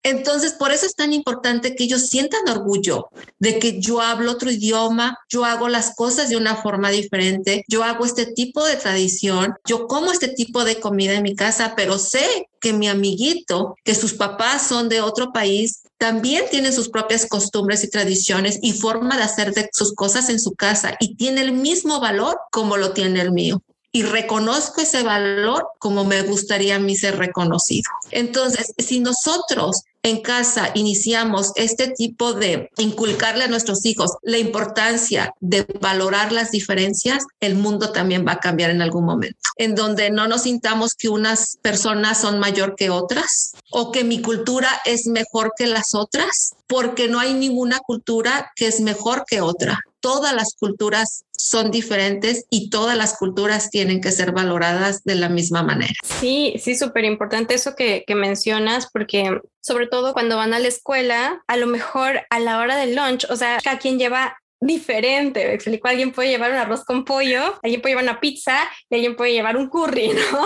Entonces, 0.02 0.54
por 0.54 0.72
eso 0.72 0.86
es 0.86 0.96
tan 0.96 1.12
importante 1.12 1.76
que 1.76 1.84
ellos 1.84 2.08
sientan 2.08 2.48
orgullo 2.48 3.10
de 3.40 3.60
que 3.60 3.82
yo 3.82 4.00
hablo 4.00 4.32
otro 4.32 4.50
idioma, 4.50 5.18
yo 5.28 5.44
hago 5.44 5.68
las 5.68 5.94
cosas 5.94 6.30
de 6.30 6.38
una 6.38 6.56
forma 6.56 6.90
diferente, 6.90 7.66
yo 7.68 7.84
hago 7.84 8.06
este 8.06 8.28
tipo 8.28 8.64
de 8.64 8.78
tradición, 8.78 9.56
yo 9.66 9.86
como 9.88 10.14
este 10.14 10.30
tipo 10.30 10.64
de 10.64 10.80
comida 10.80 11.16
en 11.16 11.24
mi 11.24 11.36
casa, 11.36 11.74
pero 11.76 12.00
sé 12.00 12.48
que 12.62 12.72
mi 12.72 12.88
amiguito, 12.88 13.76
que 13.84 13.94
sus 13.94 14.14
papás 14.14 14.68
son 14.68 14.88
de 14.88 15.02
otro 15.02 15.34
país, 15.34 15.84
también 16.04 16.44
tiene 16.52 16.74
sus 16.74 16.90
propias 16.90 17.26
costumbres 17.26 17.82
y 17.86 17.90
tradiciones 17.90 18.60
y 18.62 18.74
forma 18.74 19.16
de 19.16 19.24
hacer 19.24 19.54
sus 19.72 19.94
cosas 19.94 20.28
en 20.28 20.38
su 20.38 20.52
casa 20.52 20.98
y 21.00 21.16
tiene 21.16 21.40
el 21.40 21.54
mismo 21.54 22.02
valor 22.02 22.38
como 22.52 22.76
lo 22.76 22.92
tiene 22.92 23.22
el 23.22 23.32
mío 23.32 23.64
y 23.94 24.04
reconozco 24.04 24.82
ese 24.82 25.02
valor 25.02 25.66
como 25.80 26.04
me 26.04 26.22
gustaría 26.24 26.76
a 26.76 26.80
mí 26.80 26.98
ser 26.98 27.18
reconocido. 27.18 27.90
Entonces, 28.12 28.74
si 28.80 29.00
nosotros 29.00 29.84
en 30.04 30.22
casa 30.22 30.72
iniciamos 30.76 31.54
este 31.56 31.88
tipo 31.88 32.34
de 32.34 32.70
inculcarle 32.78 33.46
a 33.46 33.48
nuestros 33.48 33.86
hijos 33.86 34.12
la 34.22 34.38
importancia 34.38 35.34
de 35.40 35.66
valorar 35.80 36.32
las 36.32 36.52
diferencias, 36.52 37.24
el 37.40 37.56
mundo 37.56 37.92
también 37.92 38.26
va 38.28 38.34
a 38.34 38.40
cambiar 38.40 38.70
en 38.70 38.82
algún 38.82 39.06
momento, 39.06 39.40
en 39.58 39.76
donde 39.76 40.12
no 40.12 40.28
nos 40.28 40.44
sintamos 40.44 40.94
que 40.96 41.10
unas 41.10 41.58
personas 41.62 42.20
son 42.20 42.40
mayor 42.40 42.76
que 42.76 42.90
otras 42.90 43.54
o 43.72 43.92
que 43.92 44.04
mi 44.04 44.22
cultura 44.22 44.70
es 44.86 45.08
mejor 45.08 45.54
que 45.58 45.68
las 45.68 45.96
otras, 45.96 46.54
porque 46.68 47.08
no 47.08 47.20
hay 47.20 47.34
ninguna 47.34 47.80
cultura 47.80 48.52
que 48.56 48.68
es 48.68 48.80
mejor 48.80 49.26
que 49.28 49.42
otra 49.42 49.80
todas 50.04 50.36
las 50.36 50.54
culturas 50.56 51.24
son 51.32 51.72
diferentes 51.72 52.46
y 52.50 52.70
todas 52.70 52.98
las 52.98 53.18
culturas 53.18 53.70
tienen 53.70 54.02
que 54.02 54.12
ser 54.12 54.34
valoradas 54.34 55.06
de 55.06 55.16
la 55.16 55.30
misma 55.30 55.64
manera. 55.64 55.94
Sí, 56.20 56.56
sí, 56.62 56.76
súper 56.76 57.06
importante 57.06 57.54
eso 57.54 57.74
que, 57.74 58.04
que, 58.06 58.14
mencionas, 58.14 58.90
porque 58.92 59.40
sobre 59.62 59.88
todo 59.88 60.12
cuando 60.12 60.36
van 60.36 60.54
a 60.54 60.60
la 60.60 60.68
escuela, 60.68 61.42
a 61.48 61.56
lo 61.56 61.68
mejor 61.68 62.20
a 62.30 62.40
la 62.42 62.60
hora 62.60 62.76
del 62.76 62.98
lunch, 62.98 63.26
o 63.30 63.38
sea, 63.38 63.60
cada 63.64 63.80
quien 63.80 63.98
lleva 63.98 64.38
diferente. 64.66 65.46
Me 65.46 65.54
explico, 65.54 65.88
alguien 65.88 66.12
puede 66.12 66.30
llevar 66.30 66.52
un 66.52 66.58
arroz 66.58 66.84
con 66.84 67.06
pollo, 67.06 67.60
alguien 67.62 67.82
puede 67.82 67.94
llevar 67.94 68.06
una 68.06 68.20
pizza 68.20 68.58
y 68.90 68.96
alguien 68.96 69.16
puede 69.16 69.34
llevar 69.34 69.58
un 69.58 69.70
curry, 69.70 70.10
¿no? 70.32 70.46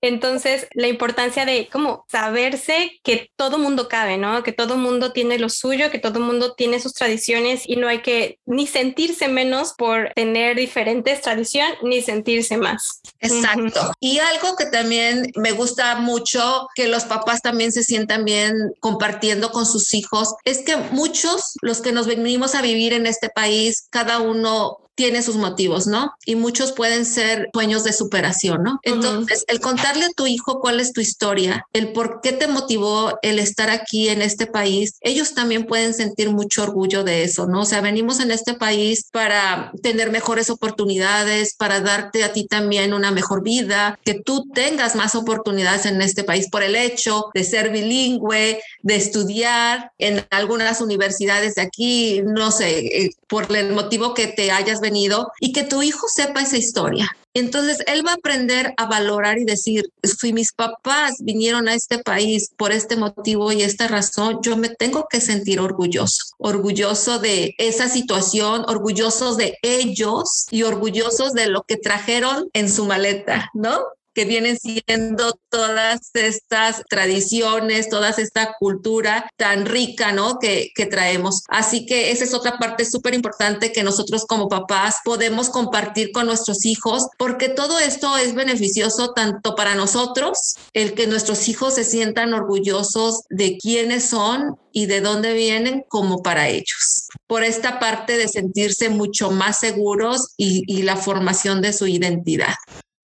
Entonces, 0.00 0.66
la 0.74 0.88
importancia 0.88 1.44
de 1.44 1.68
como 1.70 2.04
saberse 2.10 3.00
que 3.04 3.30
todo 3.36 3.58
mundo 3.58 3.88
cabe, 3.88 4.18
¿no? 4.18 4.42
Que 4.42 4.52
todo 4.52 4.76
mundo 4.76 5.12
tiene 5.12 5.38
lo 5.38 5.48
suyo, 5.48 5.90
que 5.90 6.00
todo 6.00 6.18
mundo 6.18 6.54
tiene 6.54 6.80
sus 6.80 6.92
tradiciones 6.92 7.62
y 7.66 7.76
no 7.76 7.86
hay 7.86 8.02
que 8.02 8.38
ni 8.44 8.66
sentirse 8.66 9.28
menos 9.28 9.74
por 9.78 10.10
tener 10.14 10.56
diferentes 10.56 11.20
tradiciones 11.20 11.76
ni 11.82 12.02
sentirse 12.02 12.56
más. 12.56 13.00
Exacto. 13.20 13.92
Y 14.00 14.18
algo 14.18 14.56
que 14.56 14.66
también 14.66 15.30
me 15.36 15.52
gusta 15.52 15.94
mucho 15.96 16.68
que 16.74 16.88
los 16.88 17.04
papás 17.04 17.40
también 17.40 17.70
se 17.70 17.84
sientan 17.84 18.24
bien 18.24 18.54
compartiendo 18.80 19.52
con 19.52 19.66
sus 19.66 19.94
hijos 19.94 20.34
es 20.44 20.58
que 20.58 20.76
muchos, 20.76 21.52
los 21.62 21.80
que 21.80 21.92
nos 21.92 22.06
venimos 22.06 22.54
a 22.54 22.62
vivir 22.62 22.92
en 22.92 23.06
este 23.06 23.28
país, 23.28 23.41
país, 23.42 23.88
cada 23.90 24.20
uno 24.20 24.78
tiene 25.02 25.20
sus 25.20 25.34
motivos, 25.34 25.88
¿no? 25.88 26.14
Y 26.24 26.36
muchos 26.36 26.70
pueden 26.70 27.04
ser 27.04 27.50
sueños 27.52 27.82
de 27.82 27.92
superación, 27.92 28.62
¿no? 28.62 28.78
Entonces, 28.84 29.44
el 29.48 29.58
contarle 29.58 30.04
a 30.04 30.10
tu 30.10 30.28
hijo 30.28 30.60
cuál 30.60 30.78
es 30.78 30.92
tu 30.92 31.00
historia, 31.00 31.66
el 31.72 31.92
por 31.92 32.20
qué 32.22 32.30
te 32.30 32.46
motivó 32.46 33.18
el 33.22 33.40
estar 33.40 33.68
aquí 33.68 34.10
en 34.10 34.22
este 34.22 34.46
país, 34.46 34.94
ellos 35.00 35.34
también 35.34 35.66
pueden 35.66 35.92
sentir 35.92 36.30
mucho 36.30 36.62
orgullo 36.62 37.02
de 37.02 37.24
eso, 37.24 37.48
¿no? 37.48 37.62
O 37.62 37.64
sea, 37.64 37.80
venimos 37.80 38.20
en 38.20 38.30
este 38.30 38.54
país 38.54 39.08
para 39.10 39.72
tener 39.82 40.12
mejores 40.12 40.50
oportunidades, 40.50 41.56
para 41.56 41.80
darte 41.80 42.22
a 42.22 42.32
ti 42.32 42.46
también 42.46 42.94
una 42.94 43.10
mejor 43.10 43.42
vida, 43.42 43.98
que 44.04 44.14
tú 44.14 44.46
tengas 44.54 44.94
más 44.94 45.16
oportunidades 45.16 45.84
en 45.84 46.00
este 46.00 46.22
país 46.22 46.48
por 46.48 46.62
el 46.62 46.76
hecho 46.76 47.24
de 47.34 47.42
ser 47.42 47.72
bilingüe, 47.72 48.60
de 48.82 48.94
estudiar 48.94 49.90
en 49.98 50.24
algunas 50.30 50.80
universidades 50.80 51.56
de 51.56 51.62
aquí, 51.62 52.22
no 52.24 52.52
sé, 52.52 52.78
eh, 52.78 53.10
por 53.26 53.50
el 53.56 53.72
motivo 53.72 54.14
que 54.14 54.28
te 54.28 54.52
hayas 54.52 54.80
venido 54.80 54.91
y 55.40 55.52
que 55.52 55.64
tu 55.64 55.82
hijo 55.82 56.06
sepa 56.08 56.42
esa 56.42 56.56
historia. 56.56 57.10
Entonces 57.34 57.78
él 57.86 58.06
va 58.06 58.12
a 58.12 58.14
aprender 58.14 58.74
a 58.76 58.86
valorar 58.86 59.38
y 59.38 59.44
decir, 59.44 59.84
si 60.02 60.32
mis 60.34 60.52
papás 60.52 61.14
vinieron 61.20 61.66
a 61.66 61.74
este 61.74 61.98
país 61.98 62.50
por 62.56 62.72
este 62.72 62.96
motivo 62.96 63.52
y 63.52 63.62
esta 63.62 63.88
razón, 63.88 64.40
yo 64.42 64.56
me 64.56 64.68
tengo 64.68 65.06
que 65.08 65.20
sentir 65.20 65.58
orgulloso, 65.58 66.26
orgulloso 66.36 67.18
de 67.18 67.54
esa 67.56 67.88
situación, 67.88 68.64
orgullosos 68.68 69.38
de 69.38 69.56
ellos 69.62 70.46
y 70.50 70.62
orgullosos 70.64 71.32
de 71.32 71.46
lo 71.46 71.62
que 71.62 71.76
trajeron 71.76 72.50
en 72.52 72.70
su 72.70 72.84
maleta, 72.84 73.50
¿no? 73.54 73.80
Que 74.14 74.24
vienen 74.24 74.58
siendo 74.58 75.38
todas 75.48 76.10
estas 76.14 76.82
tradiciones, 76.88 77.88
toda 77.88 78.10
esta 78.10 78.54
cultura 78.58 79.28
tan 79.36 79.66
rica, 79.66 80.12
¿no? 80.12 80.38
Que, 80.38 80.70
que 80.74 80.86
traemos. 80.86 81.42
Así 81.48 81.86
que 81.86 82.10
esa 82.10 82.24
es 82.24 82.34
otra 82.34 82.58
parte 82.58 82.84
súper 82.84 83.14
importante 83.14 83.72
que 83.72 83.82
nosotros 83.82 84.24
como 84.26 84.48
papás 84.48 84.96
podemos 85.04 85.50
compartir 85.50 86.12
con 86.12 86.26
nuestros 86.26 86.64
hijos, 86.64 87.06
porque 87.18 87.48
todo 87.48 87.78
esto 87.78 88.16
es 88.16 88.34
beneficioso 88.34 89.12
tanto 89.12 89.54
para 89.54 89.74
nosotros, 89.74 90.56
el 90.72 90.94
que 90.94 91.06
nuestros 91.06 91.48
hijos 91.48 91.74
se 91.74 91.84
sientan 91.84 92.34
orgullosos 92.34 93.22
de 93.30 93.58
quiénes 93.58 94.04
son 94.04 94.56
y 94.72 94.86
de 94.86 95.00
dónde 95.00 95.34
vienen, 95.34 95.84
como 95.88 96.22
para 96.22 96.48
ellos. 96.48 97.08
Por 97.26 97.44
esta 97.44 97.78
parte 97.78 98.16
de 98.16 98.28
sentirse 98.28 98.88
mucho 98.88 99.30
más 99.30 99.58
seguros 99.58 100.32
y, 100.36 100.64
y 100.66 100.82
la 100.82 100.96
formación 100.96 101.60
de 101.60 101.72
su 101.72 101.86
identidad. 101.86 102.54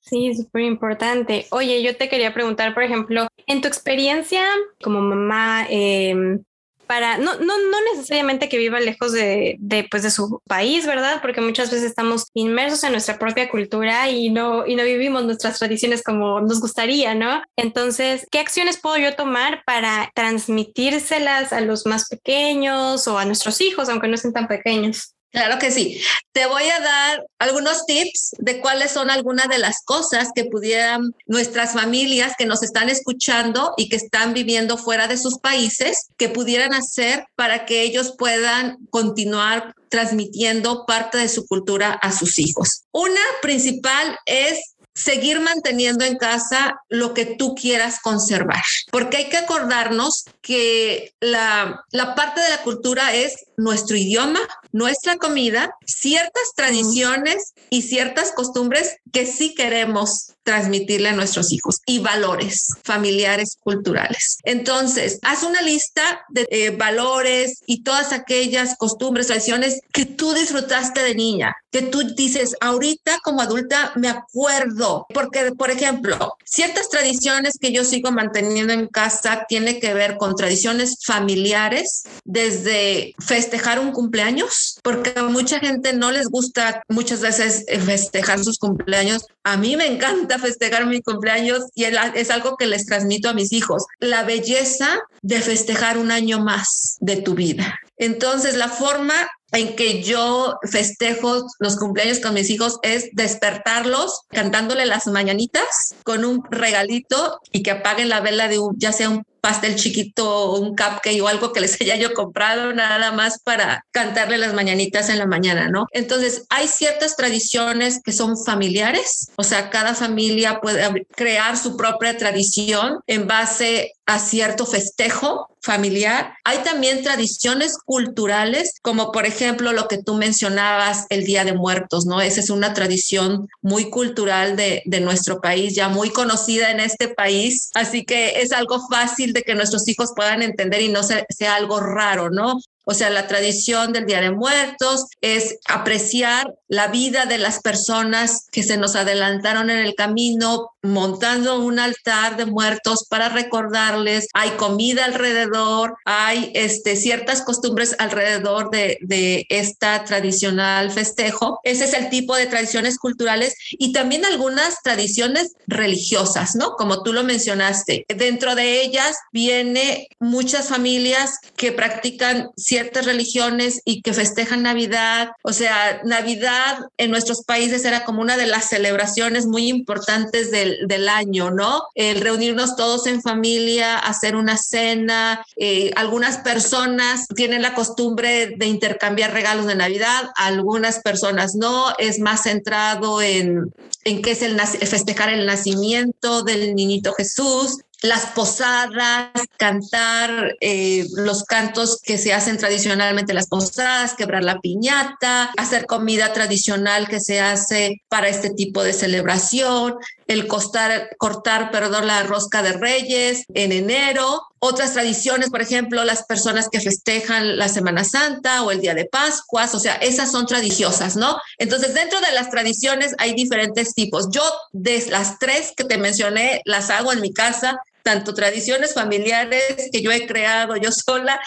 Sí, 0.09 0.35
súper 0.35 0.63
importante. 0.63 1.47
Oye, 1.51 1.83
yo 1.83 1.97
te 1.97 2.09
quería 2.09 2.33
preguntar, 2.33 2.73
por 2.73 2.83
ejemplo, 2.83 3.29
en 3.47 3.61
tu 3.61 3.69
experiencia 3.69 4.43
como 4.83 5.01
mamá, 5.01 5.67
em, 5.69 6.43
para, 6.87 7.19
no, 7.19 7.35
no, 7.35 7.59
no 7.59 7.77
necesariamente 7.93 8.49
que 8.49 8.57
viva 8.57 8.81
lejos 8.81 9.13
de, 9.13 9.57
de, 9.59 9.87
pues 9.91 10.03
de 10.03 10.11
su 10.11 10.41
país, 10.47 10.87
¿verdad? 10.87 11.21
Porque 11.21 11.43
muchas 11.43 11.71
veces 11.71 11.85
estamos 11.85 12.29
inmersos 12.33 12.83
en 12.85 12.93
nuestra 12.93 13.19
propia 13.19 13.51
cultura 13.51 14.09
y 14.09 14.31
no, 14.31 14.67
y 14.67 14.75
no 14.75 14.85
vivimos 14.85 15.25
nuestras 15.27 15.59
tradiciones 15.59 16.03
como 16.03 16.41
nos 16.41 16.63
gustaría, 16.63 17.15
¿no? 17.15 17.43
Entonces, 17.57 18.27
¿qué 18.31 18.39
acciones 18.39 18.81
puedo 18.81 18.97
yo 18.97 19.15
tomar 19.15 19.63
para 19.67 20.11
transmitírselas 20.15 21.53
a 21.53 21.61
los 21.61 21.85
más 21.85 22.09
pequeños 22.09 23.07
o 23.07 23.19
a 23.19 23.27
nuestros 23.27 23.61
hijos, 23.61 23.91
aunque 23.91 24.09
no 24.09 24.17
sean 24.17 24.33
tan 24.33 24.49
pequeños? 24.49 25.15
Claro 25.31 25.59
que 25.59 25.71
sí. 25.71 26.01
Te 26.33 26.47
voy 26.47 26.65
a 26.65 26.81
dar 26.81 27.27
algunos 27.39 27.85
tips 27.85 28.31
de 28.39 28.61
cuáles 28.61 28.93
son 28.93 29.11
algunas 29.11 29.49
de 29.49 29.59
las 29.59 29.83
cosas 29.85 30.31
que 30.35 30.47
pudieran 30.47 31.15
nuestras 31.27 31.75
familias 31.75 32.33
que 32.39 32.47
nos 32.47 32.63
están 32.63 32.89
escuchando 32.89 33.75
y 33.77 33.89
que 33.89 33.97
están 33.97 34.33
viviendo 34.33 34.79
fuera 34.79 35.07
de 35.07 35.19
sus 35.19 35.39
países, 35.39 36.09
que 36.17 36.31
pudieran 36.31 36.73
hacer 36.73 37.27
para 37.37 37.67
que 37.67 37.83
ellos 37.83 38.15
puedan 38.17 38.79
continuar 38.91 39.75
transmitiendo 39.91 40.87
parte 40.87 41.19
de 41.19 41.29
su 41.29 41.47
cultura 41.47 41.93
a 41.93 42.13
sus 42.13 42.39
hijos. 42.39 42.83
Una 42.93 43.21
principal 43.43 44.19
es 44.25 44.75
seguir 44.99 45.41
manteniendo 45.41 46.05
en 46.05 46.17
casa 46.17 46.81
lo 46.89 47.15
que 47.15 47.25
tú 47.25 47.55
quieras 47.55 48.01
conservar, 48.01 48.63
porque 48.91 49.19
hay 49.19 49.29
que 49.29 49.37
acordarnos 49.37 50.25
que 50.43 51.15
la, 51.21 51.85
la 51.91 52.15
parte 52.15 52.41
de 52.41 52.49
la 52.51 52.63
cultura 52.63 53.15
es 53.15 53.37
nuestro 53.57 53.97
idioma, 53.97 54.41
nuestra 54.73 55.17
comida, 55.17 55.75
ciertas 55.85 56.53
tradiciones 56.55 57.53
y 57.71 57.83
ciertas 57.83 58.33
costumbres 58.33 58.97
que 59.13 59.27
sí 59.27 59.55
queremos 59.55 60.33
transmitirle 60.43 61.11
a 61.11 61.13
nuestros 61.13 61.53
hijos 61.53 61.81
y 61.85 61.99
valores 61.99 62.69
familiares, 62.83 63.59
culturales. 63.61 64.39
Entonces, 64.45 65.19
haz 65.23 65.43
una 65.43 65.61
lista 65.61 66.23
de 66.31 66.49
eh, 66.51 66.71
valores 66.71 67.61
y 67.67 67.83
todas 67.83 68.13
aquellas 68.13 68.77
costumbres, 68.79 69.27
tradiciones 69.27 69.81
que 69.93 70.07
tú 70.07 70.33
disfrutaste 70.33 71.03
de 71.03 71.15
niña, 71.15 71.55
que 71.71 71.83
tú 71.83 72.03
dices, 72.15 72.55
ahorita 72.61 73.19
como 73.23 73.43
adulta 73.43 73.93
me 73.97 74.09
acuerdo, 74.09 74.88
porque, 75.13 75.53
por 75.53 75.71
ejemplo, 75.71 76.37
ciertas 76.45 76.89
tradiciones 76.89 77.59
que 77.61 77.73
yo 77.73 77.85
sigo 77.85 78.11
manteniendo 78.11 78.73
en 78.73 78.87
casa 78.87 79.45
tiene 79.49 79.81
que 79.81 79.95
ver 79.95 80.17
con 80.17 80.35
tradiciones 80.35 80.99
familiares, 81.05 82.05
desde 82.25 83.15
festejar 83.19 83.79
un 83.79 83.93
cumpleaños, 83.93 84.79
porque 84.83 85.13
a 85.17 85.25
mucha 85.25 85.59
gente 85.61 85.93
no 85.93 86.11
les 86.11 86.29
gusta 86.29 86.83
muchas 86.89 87.21
veces 87.21 87.65
festejar 87.85 88.43
sus 88.43 88.59
cumpleaños. 88.59 89.27
A 89.45 89.57
mí 89.57 89.77
me 89.77 89.87
encanta 89.87 90.39
festejar 90.49 90.87
mi 90.87 91.01
cumpleaños 91.03 91.65
y 91.75 91.85
es 91.85 92.31
algo 92.31 92.57
que 92.57 92.67
les 92.67 92.87
transmito 92.87 93.29
a 93.29 93.35
mis 93.35 93.53
hijos. 93.53 93.85
La 94.01 94.25
belleza 94.25 94.89
de 95.23 95.41
festejar 95.41 95.99
un 95.99 96.11
año 96.11 96.41
más 96.41 96.97
de 97.01 97.17
tu 97.17 97.35
vida. 97.35 97.79
Entonces, 97.97 98.57
la 98.57 98.69
forma 98.69 99.29
en 99.53 99.77
que 99.77 100.03
yo 100.03 100.59
festejo 100.71 101.47
los 101.59 101.77
cumpleaños 101.77 102.21
con 102.21 102.35
mis 102.35 102.51
hijos 102.51 102.79
es 102.83 103.09
despertarlos 103.13 104.23
cantándole 104.29 104.87
las 104.87 105.07
mañanitas 105.07 105.95
con 106.05 106.25
un 106.25 106.43
regalito 106.51 107.41
y 107.53 107.63
que 107.63 107.71
apaguen 107.71 108.09
la 108.09 108.21
vela 108.21 108.49
de 108.49 108.59
un, 108.59 108.79
ya 108.79 108.93
sea 108.93 109.09
un 109.09 109.25
pastel 109.41 109.77
chiquito, 109.77 110.53
un 110.55 110.71
cupcake 110.71 111.21
o 111.23 111.29
algo 111.29 111.53
que 111.53 111.61
les 111.61 111.79
haya 111.81 111.97
yo 111.97 112.15
comprado 112.15 112.73
nada 112.73 113.13
más 113.13 113.41
para 113.41 113.85
cantarle 113.91 114.39
las 114.39 114.55
mañanitas 114.55 115.09
en 115.09 115.19
la 115.19 115.27
mañana, 115.27 115.69
¿no? 115.69 115.87
Entonces, 115.93 116.45
hay 116.51 116.69
ciertas 116.69 117.17
tradiciones 117.17 118.01
que 118.05 118.13
son 118.13 118.37
familiares, 118.37 119.31
o 119.37 119.45
sea, 119.45 119.71
cada 119.71 119.95
familia 119.95 120.61
puede 120.61 121.07
crear 121.15 121.57
su 121.57 121.77
propia 121.77 122.17
tradición 122.17 123.01
en 123.07 123.27
base 123.27 123.93
a 124.07 124.19
cierto 124.19 124.65
festejo 124.65 125.49
familiar. 125.61 126.35
Hay 126.45 126.59
también 126.59 127.03
tradiciones 127.03 127.77
culturales, 127.77 128.75
como 128.81 129.13
por 129.13 129.27
ejemplo 129.27 129.73
lo 129.73 129.87
que 129.87 130.03
tú 130.03 130.15
mencionabas, 130.15 131.05
el 131.11 131.25
Día 131.25 131.45
de 131.45 131.53
Muertos, 131.53 132.07
¿no? 132.07 132.23
Esa 132.23 132.41
es 132.41 132.49
una 132.49 132.73
tradición 132.73 133.49
muy 133.61 133.91
cultural 133.91 134.57
de, 134.57 134.83
de 134.87 135.01
nuestro 135.01 135.43
país, 135.43 135.75
ya 135.75 135.91
muy 135.91 136.09
conocida 136.11 136.71
en 136.71 136.81
este 136.81 137.09
país, 137.09 137.71
así 137.75 138.05
que 138.05 138.41
es 138.41 138.53
algo 138.53 138.81
fácil 138.89 139.28
de 139.33 139.43
que 139.43 139.55
nuestros 139.55 139.87
hijos 139.89 140.13
puedan 140.15 140.43
entender 140.43 140.83
y 140.83 140.89
no 140.89 141.03
sea, 141.03 141.25
sea 141.29 141.55
algo 141.55 141.81
raro, 141.81 142.31
¿no? 142.31 142.59
O 142.91 142.95
sea, 142.95 143.11
la 143.11 143.27
tradición 143.27 143.93
del 143.93 144.07
Día 144.07 144.23
de 144.23 144.31
Muertos 144.31 145.09
es 145.21 145.59
apreciar 145.69 146.55
la 146.69 146.89
vida 146.89 147.27
de 147.27 147.37
las 147.37 147.61
personas 147.61 148.47
que 148.51 148.63
se 148.63 148.79
nos 148.79 148.97
adelantaron 148.97 149.69
en 149.69 149.81
el 149.81 149.95
camino, 149.95 150.71
montando 150.83 151.61
un 151.61 151.79
altar 151.79 152.37
de 152.37 152.47
muertos 152.47 153.07
para 153.09 153.29
recordarles. 153.29 154.29
Hay 154.35 154.51
comida 154.53 155.05
alrededor, 155.05 155.97
hay 156.05 156.53
este, 156.55 156.97
ciertas 156.97 157.43
costumbres 157.43 157.97
alrededor 157.99 158.71
de, 158.71 158.99
de 159.01 159.47
esta 159.49 160.05
tradicional 160.05 160.91
festejo. 160.91 161.61
Ese 161.65 161.85
es 161.85 161.95
el 161.95 162.11
tipo 162.11 162.37
de 162.37 162.47
tradiciones 162.47 162.99
culturales 162.99 163.55
y 163.73 163.93
también 163.93 164.25
algunas 164.25 164.83
tradiciones 164.83 165.53
religiosas, 165.67 166.55
¿no? 166.55 166.73
Como 166.73 167.03
tú 167.03 167.13
lo 167.13 167.25
mencionaste. 167.25 168.05
Dentro 168.09 168.55
de 168.55 168.83
ellas 168.83 169.17
viene 169.33 170.09
muchas 170.19 170.69
familias 170.69 171.39
que 171.57 171.73
practican 171.73 172.51
ciertas 172.57 173.05
religiones 173.05 173.83
y 173.85 174.03
que 174.03 174.13
festejan 174.13 174.63
Navidad. 174.63 175.31
O 175.43 175.53
sea, 175.53 176.01
Navidad 176.05 176.79
en 176.97 177.11
nuestros 177.11 177.43
países 177.45 177.85
era 177.85 178.05
como 178.05 178.21
una 178.21 178.37
de 178.37 178.47
las 178.47 178.69
celebraciones 178.69 179.47
muy 179.47 179.69
importantes 179.69 180.51
del, 180.51 180.78
del 180.87 181.09
año, 181.09 181.51
¿no? 181.51 181.83
El 181.95 182.21
reunirnos 182.21 182.77
todos 182.77 183.07
en 183.07 183.23
familia, 183.23 183.99
hacer 183.99 184.37
una 184.37 184.57
cena. 184.57 185.45
Eh, 185.57 185.91
algunas 185.97 186.39
personas 186.39 187.27
tienen 187.35 187.63
la 187.63 187.75
costumbre 187.75 188.55
de 188.57 188.67
intercambiar 188.67 189.33
regalos 189.33 189.67
de 189.67 189.75
Navidad, 189.75 190.31
algunas 190.37 191.01
personas 191.01 191.55
no. 191.55 191.93
Es 191.99 192.19
más 192.21 192.43
centrado 192.43 193.23
en, 193.23 193.73
en 194.05 194.23
qué 194.23 194.33
es 194.33 194.43
el 194.43 194.59
festejar 194.61 195.31
el 195.31 195.47
nacimiento 195.47 196.43
del 196.43 196.75
niñito 196.75 197.13
Jesús 197.13 197.79
las 198.03 198.27
posadas, 198.27 199.31
cantar 199.57 200.57
eh, 200.61 201.07
los 201.17 201.45
cantos 201.45 202.01
que 202.03 202.17
se 202.17 202.33
hacen 202.33 202.57
tradicionalmente 202.57 203.33
en 203.33 203.37
las 203.37 203.49
posadas, 203.49 204.15
quebrar 204.15 204.45
la 204.45 204.61
piñata, 204.61 205.51
hacer 205.57 205.87
comida 205.87 206.33
tradicional 206.33 207.09
que 207.09 207.19
se 207.19 207.41
hace 207.41 208.03
para 208.09 208.29
este 208.29 208.51
tipo 208.51 208.85
de 208.85 208.93
celebración, 208.93 209.97
el 210.29 210.47
costar, 210.47 211.09
cortar, 211.19 211.71
perdón, 211.71 212.07
la 212.07 212.23
rosca 212.23 212.63
de 212.63 212.73
reyes 212.75 213.45
en 213.55 213.73
enero. 213.73 214.43
Otras 214.61 214.93
tradiciones, 214.93 215.51
por 215.51 215.63
ejemplo, 215.63 216.05
las 216.05 216.25
personas 216.25 216.69
que 216.69 216.81
festejan 216.81 217.59
la 217.59 217.69
Semana 217.69 218.05
Santa 218.05 218.63
o 218.63 218.71
el 218.71 218.81
Día 218.81 218.95
de 218.95 219.07
Pascuas, 219.07 219.75
o 219.75 219.81
sea, 219.81 219.95
esas 219.95 220.31
son 220.31 220.47
tradiciosas, 220.47 221.17
¿no? 221.17 221.41
Entonces, 221.59 221.95
dentro 221.95 222.21
de 222.21 222.33
las 222.33 222.51
tradiciones 222.51 223.15
hay 223.19 223.35
diferentes 223.35 223.95
tipos. 223.95 224.29
Yo 224.31 224.43
de 224.73 225.05
las 225.11 225.39
tres 225.39 225.73
que 225.77 225.85
te 225.85 225.97
mencioné, 225.97 226.61
las 226.65 226.91
hago 226.91 227.13
en 227.13 227.21
mi 227.21 227.33
casa 227.33 227.81
tanto 228.09 228.33
tradiciones 228.33 228.95
familiares 228.95 229.91
que 229.93 230.01
yo 230.01 230.11
he 230.11 230.27
creado 230.27 230.77
yo 230.77 230.91
sola, 230.91 231.39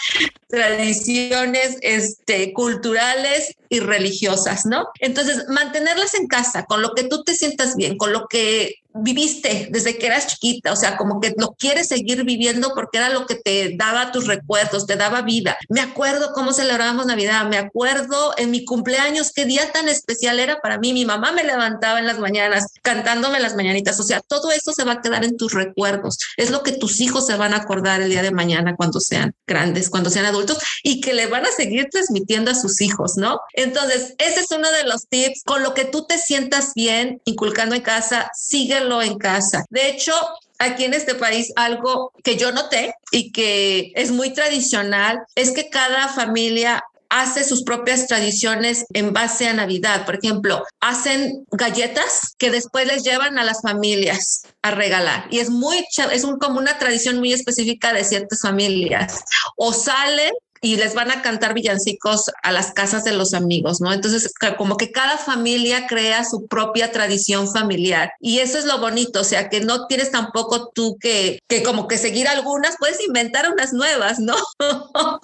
tradiciones 0.48 1.78
este, 1.82 2.54
culturales 2.54 3.56
y 3.68 3.80
religiosas, 3.80 4.68
¿no? 4.68 4.86
Entonces, 5.00 5.46
mantenerlas 5.50 6.14
en 6.14 6.28
casa, 6.28 6.66
con 6.66 6.84
lo 6.84 6.94
que 6.94 7.06
tú 7.06 7.24
te 7.24 7.34
sientas 7.34 7.76
bien, 7.76 7.98
con 7.98 8.14
lo 8.14 8.28
que 8.28 8.76
viviste 8.94 9.70
desde 9.72 9.98
que 9.98 10.08
eras 10.08 10.28
chiquita, 10.28 10.72
o 10.72 10.76
sea, 10.76 10.98
como 10.98 11.20
que 11.20 11.34
lo 11.38 11.54
quieres 11.54 11.88
seguir 11.88 12.24
viviendo 12.24 12.72
porque 12.76 12.98
era 12.98 13.10
lo 13.10 13.26
que 13.26 13.36
te 13.36 13.76
daba 13.78 14.12
tus 14.12 14.28
recuerdos, 14.28 14.86
te 14.86 14.96
daba 14.96 15.22
vida. 15.22 15.58
Me 15.70 15.82
acuerdo 15.82 16.34
cómo 16.34 16.54
celebrábamos 16.54 17.06
Navidad, 17.06 17.46
me 17.48 17.58
acuerdo 17.58 18.34
en 18.38 18.52
mi 18.52 18.66
cumpleaños, 18.66 19.32
qué 19.34 19.46
día 19.46 19.72
tan 19.72 19.90
especial 19.90 20.40
era 20.40 20.60
para 20.62 20.78
mí. 20.78 20.94
Mi 20.94 21.06
mamá 21.06 21.32
me 21.32 21.44
levantaba 21.44 22.00
en 22.00 22.08
las 22.08 22.20
mañanas 22.20 22.68
cantándome 22.82 23.40
las 23.40 23.56
mañanitas, 23.56 24.00
o 24.00 24.04
sea, 24.04 24.22
todo 24.22 24.52
eso 24.52 24.74
se 24.74 24.84
va 24.84 24.94
a 24.94 25.02
quedar 25.02 25.24
en 25.24 25.38
tus 25.38 25.54
recuerdos. 25.54 26.18
Es 26.38 26.52
lo 26.52 26.64
que 26.64 26.74
tus 26.74 27.00
hijos 27.00 27.26
se 27.26 27.36
van 27.36 27.54
a 27.54 27.58
acordar 27.58 28.02
el 28.02 28.10
día 28.10 28.22
de 28.22 28.32
mañana 28.32 28.76
cuando 28.76 29.00
sean 29.00 29.34
grandes, 29.48 29.90
cuando 29.90 30.10
sean 30.10 30.26
adultos 30.26 30.58
y 30.84 31.02
que 31.02 31.14
le 31.14 31.28
van 31.28 31.46
a 31.46 31.52
seguir 31.52 31.88
transmitiendo 31.92 32.52
a 32.52 32.56
sus 32.56 32.82
hijos, 32.82 33.18
¿no? 33.18 33.40
Entonces, 33.54 34.16
ese 34.18 34.42
es 34.42 34.52
uno 34.52 34.72
de 34.72 34.84
los 34.84 35.08
tips. 35.08 35.44
Con 35.46 35.64
lo 35.64 35.74
que 35.74 35.86
tú 35.86 36.06
te 36.06 36.18
sientas 36.18 36.74
bien, 36.74 37.22
inculcando 37.26 37.76
en 37.76 37.82
casa, 37.82 38.30
sigue 38.34 38.81
en 39.02 39.18
casa. 39.18 39.66
De 39.70 39.90
hecho, 39.90 40.14
aquí 40.60 40.86
en 40.86 40.94
este 40.94 41.16
país 41.16 41.52
algo 41.56 42.12
que 42.24 42.38
yo 42.38 42.52
noté 42.52 42.96
y 43.12 43.32
que 43.32 43.92
es 43.96 44.12
muy 44.12 44.34
tradicional 44.34 45.20
es 45.36 45.52
que 45.52 45.70
cada 45.70 46.08
familia 46.08 46.84
hace 47.12 47.44
sus 47.44 47.64
propias 47.64 48.08
tradiciones 48.08 48.86
en 48.94 49.12
base 49.12 49.48
a 49.48 49.54
Navidad. 49.54 50.06
Por 50.06 50.16
ejemplo, 50.16 50.64
hacen 50.80 51.46
galletas 51.52 52.36
que 52.38 52.50
después 52.50 52.88
les 52.88 53.04
llevan 53.04 53.38
a 53.38 53.44
las 53.44 53.62
familias 53.62 54.44
a 54.62 54.72
regalar. 54.72 55.28
Y 55.30 55.40
es 55.40 55.50
muy, 55.50 55.86
es 56.12 56.24
un, 56.24 56.40
como 56.40 56.58
una 56.58 56.78
tradición 56.78 57.20
muy 57.20 57.34
específica 57.34 57.92
de 57.92 58.06
ciertas 58.06 58.40
familias. 58.42 59.24
O 59.58 59.74
salen 59.74 60.32
y 60.62 60.76
les 60.76 60.94
van 60.94 61.10
a 61.10 61.24
cantar 61.24 61.56
villancicos 61.56 62.32
a 62.44 62.52
las 62.52 62.72
casas 62.72 63.04
de 63.04 63.14
los 63.14 63.34
amigos, 63.34 63.82
¿no? 63.82 63.92
Entonces, 63.92 64.32
como 64.58 64.78
que 64.78 64.92
cada 64.92 65.18
familia 65.18 65.88
crea 65.88 66.24
su 66.24 66.46
propia 66.46 66.92
tradición 66.92 67.52
familiar 67.52 68.14
y 68.20 68.40
eso 68.40 68.60
es 68.60 68.66
lo 68.66 68.80
bonito, 68.80 69.22
o 69.22 69.24
sea, 69.24 69.50
que 69.50 69.60
no 69.62 69.88
tienes 69.88 70.12
tampoco 70.12 70.72
tú 70.74 70.98
que, 71.00 71.40
que 71.48 71.64
como 71.64 71.88
que 71.88 71.98
seguir 71.98 72.28
algunas, 72.28 72.76
puedes 72.78 73.02
inventar 73.02 73.52
unas 73.52 73.74
nuevas, 73.74 74.20
¿no? 74.20 74.36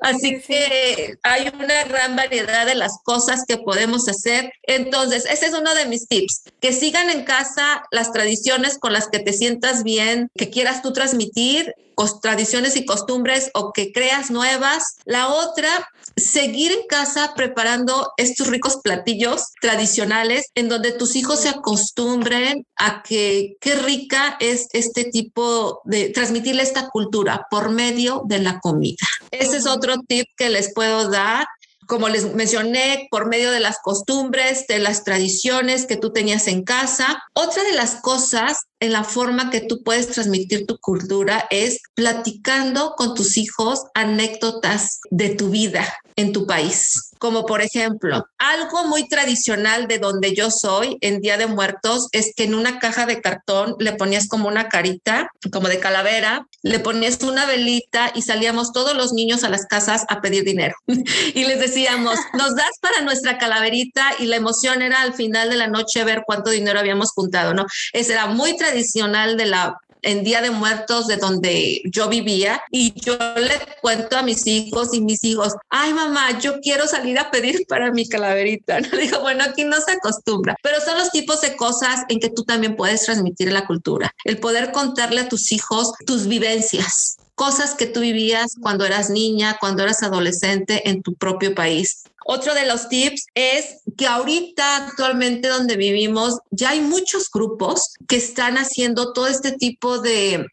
Así 0.00 0.40
que 0.40 1.14
hay 1.22 1.52
una 1.54 1.84
gran 1.84 2.16
variedad 2.16 2.66
de 2.66 2.74
las 2.74 2.98
cosas 3.04 3.44
que 3.46 3.58
podemos 3.58 4.08
hacer. 4.08 4.52
Entonces, 4.64 5.24
ese 5.30 5.46
es 5.46 5.54
uno 5.54 5.74
de 5.74 5.86
mis 5.86 6.08
tips, 6.08 6.42
que 6.60 6.72
sigan 6.72 7.10
en 7.10 7.24
casa 7.24 7.84
las 7.92 8.12
tradiciones 8.12 8.78
con 8.78 8.92
las 8.92 9.08
que 9.08 9.20
te 9.20 9.32
sientas 9.32 9.84
bien, 9.84 10.28
que 10.34 10.50
quieras 10.50 10.82
tú 10.82 10.92
transmitir 10.92 11.74
tradiciones 12.20 12.76
y 12.76 12.84
costumbres 12.84 13.50
o 13.54 13.72
que 13.72 13.92
creas 13.92 14.30
nuevas. 14.30 14.96
La 15.04 15.28
otra, 15.28 15.68
seguir 16.16 16.72
en 16.72 16.86
casa 16.88 17.32
preparando 17.34 18.12
estos 18.16 18.48
ricos 18.48 18.78
platillos 18.82 19.52
tradicionales 19.60 20.50
en 20.54 20.68
donde 20.68 20.92
tus 20.92 21.16
hijos 21.16 21.40
se 21.40 21.48
acostumbren 21.48 22.66
a 22.76 23.02
que 23.02 23.56
qué 23.60 23.74
rica 23.74 24.36
es 24.40 24.68
este 24.72 25.04
tipo 25.04 25.80
de 25.84 26.10
transmitirle 26.10 26.62
esta 26.62 26.88
cultura 26.88 27.46
por 27.50 27.70
medio 27.70 28.22
de 28.26 28.38
la 28.40 28.60
comida. 28.60 29.06
Ese 29.30 29.56
es 29.56 29.66
otro 29.66 29.96
tip 30.06 30.26
que 30.36 30.50
les 30.50 30.72
puedo 30.72 31.10
dar 31.10 31.46
como 31.86 32.08
les 32.08 32.34
mencioné, 32.34 33.08
por 33.10 33.28
medio 33.28 33.50
de 33.50 33.60
las 33.60 33.78
costumbres, 33.82 34.66
de 34.66 34.78
las 34.78 35.04
tradiciones 35.04 35.86
que 35.86 35.96
tú 35.96 36.12
tenías 36.12 36.46
en 36.48 36.64
casa. 36.64 37.22
Otra 37.34 37.62
de 37.62 37.72
las 37.72 37.96
cosas 37.96 38.64
en 38.80 38.92
la 38.92 39.04
forma 39.04 39.50
que 39.50 39.60
tú 39.60 39.82
puedes 39.82 40.08
transmitir 40.08 40.66
tu 40.66 40.78
cultura 40.78 41.46
es 41.50 41.80
platicando 41.94 42.94
con 42.96 43.14
tus 43.14 43.36
hijos 43.36 43.84
anécdotas 43.94 45.00
de 45.10 45.30
tu 45.30 45.50
vida 45.50 45.86
en 46.16 46.32
tu 46.32 46.46
país. 46.46 47.13
Como 47.24 47.46
por 47.46 47.62
ejemplo, 47.62 48.26
algo 48.36 48.84
muy 48.84 49.08
tradicional 49.08 49.88
de 49.88 49.98
donde 49.98 50.34
yo 50.34 50.50
soy 50.50 50.98
en 51.00 51.22
Día 51.22 51.38
de 51.38 51.46
Muertos 51.46 52.08
es 52.12 52.34
que 52.36 52.44
en 52.44 52.54
una 52.54 52.78
caja 52.78 53.06
de 53.06 53.22
cartón 53.22 53.76
le 53.78 53.92
ponías 53.92 54.28
como 54.28 54.46
una 54.46 54.68
carita, 54.68 55.30
como 55.50 55.68
de 55.68 55.78
calavera, 55.78 56.46
le 56.60 56.80
ponías 56.80 57.22
una 57.22 57.46
velita 57.46 58.12
y 58.14 58.20
salíamos 58.20 58.72
todos 58.72 58.94
los 58.94 59.14
niños 59.14 59.42
a 59.42 59.48
las 59.48 59.64
casas 59.64 60.04
a 60.10 60.20
pedir 60.20 60.44
dinero. 60.44 60.74
y 60.86 61.44
les 61.46 61.60
decíamos, 61.60 62.18
nos 62.34 62.54
das 62.56 62.78
para 62.82 63.00
nuestra 63.00 63.38
calaverita 63.38 64.10
y 64.18 64.26
la 64.26 64.36
emoción 64.36 64.82
era 64.82 65.00
al 65.00 65.14
final 65.14 65.48
de 65.48 65.56
la 65.56 65.68
noche 65.68 66.04
ver 66.04 66.24
cuánto 66.26 66.50
dinero 66.50 66.78
habíamos 66.78 67.12
juntado, 67.12 67.54
¿no? 67.54 67.64
Ese 67.94 68.12
era 68.12 68.26
muy 68.26 68.54
tradicional 68.58 69.38
de 69.38 69.46
la 69.46 69.78
en 70.04 70.24
Día 70.24 70.40
de 70.40 70.50
Muertos 70.50 71.06
de 71.06 71.16
donde 71.16 71.82
yo 71.84 72.08
vivía 72.08 72.62
y 72.70 72.92
yo 73.00 73.16
le 73.36 73.58
cuento 73.80 74.16
a 74.16 74.22
mis 74.22 74.46
hijos 74.46 74.94
y 74.94 75.00
mis 75.00 75.24
hijos, 75.24 75.54
ay 75.70 75.92
mamá, 75.92 76.38
yo 76.38 76.60
quiero 76.60 76.86
salir 76.86 77.18
a 77.18 77.30
pedir 77.30 77.66
para 77.68 77.90
mi 77.90 78.08
calaverita. 78.08 78.80
¿No? 78.80 78.96
Digo, 78.96 79.20
bueno, 79.20 79.44
aquí 79.44 79.64
no 79.64 79.80
se 79.80 79.92
acostumbra, 79.92 80.56
pero 80.62 80.80
son 80.80 80.98
los 80.98 81.10
tipos 81.10 81.40
de 81.40 81.56
cosas 81.56 82.02
en 82.08 82.20
que 82.20 82.30
tú 82.30 82.44
también 82.44 82.76
puedes 82.76 83.04
transmitir 83.04 83.52
la 83.52 83.66
cultura, 83.66 84.12
el 84.24 84.38
poder 84.38 84.72
contarle 84.72 85.22
a 85.22 85.28
tus 85.28 85.52
hijos 85.52 85.92
tus 86.06 86.26
vivencias, 86.26 87.16
cosas 87.34 87.74
que 87.74 87.86
tú 87.86 88.00
vivías 88.00 88.54
cuando 88.60 88.84
eras 88.84 89.10
niña, 89.10 89.56
cuando 89.60 89.82
eras 89.82 90.02
adolescente 90.02 90.88
en 90.88 91.02
tu 91.02 91.14
propio 91.14 91.54
país. 91.54 92.04
Otro 92.24 92.54
de 92.54 92.66
los 92.66 92.88
tips 92.88 93.26
es 93.34 93.82
que 93.96 94.06
ahorita 94.06 94.86
actualmente 94.86 95.48
donde 95.48 95.76
vivimos 95.76 96.38
ya 96.50 96.70
hay 96.70 96.80
muchos 96.80 97.30
grupos 97.30 97.94
que 98.08 98.16
están 98.16 98.56
haciendo 98.56 99.12
todo 99.12 99.26
este 99.26 99.52
tipo 99.52 99.98
de 99.98 100.46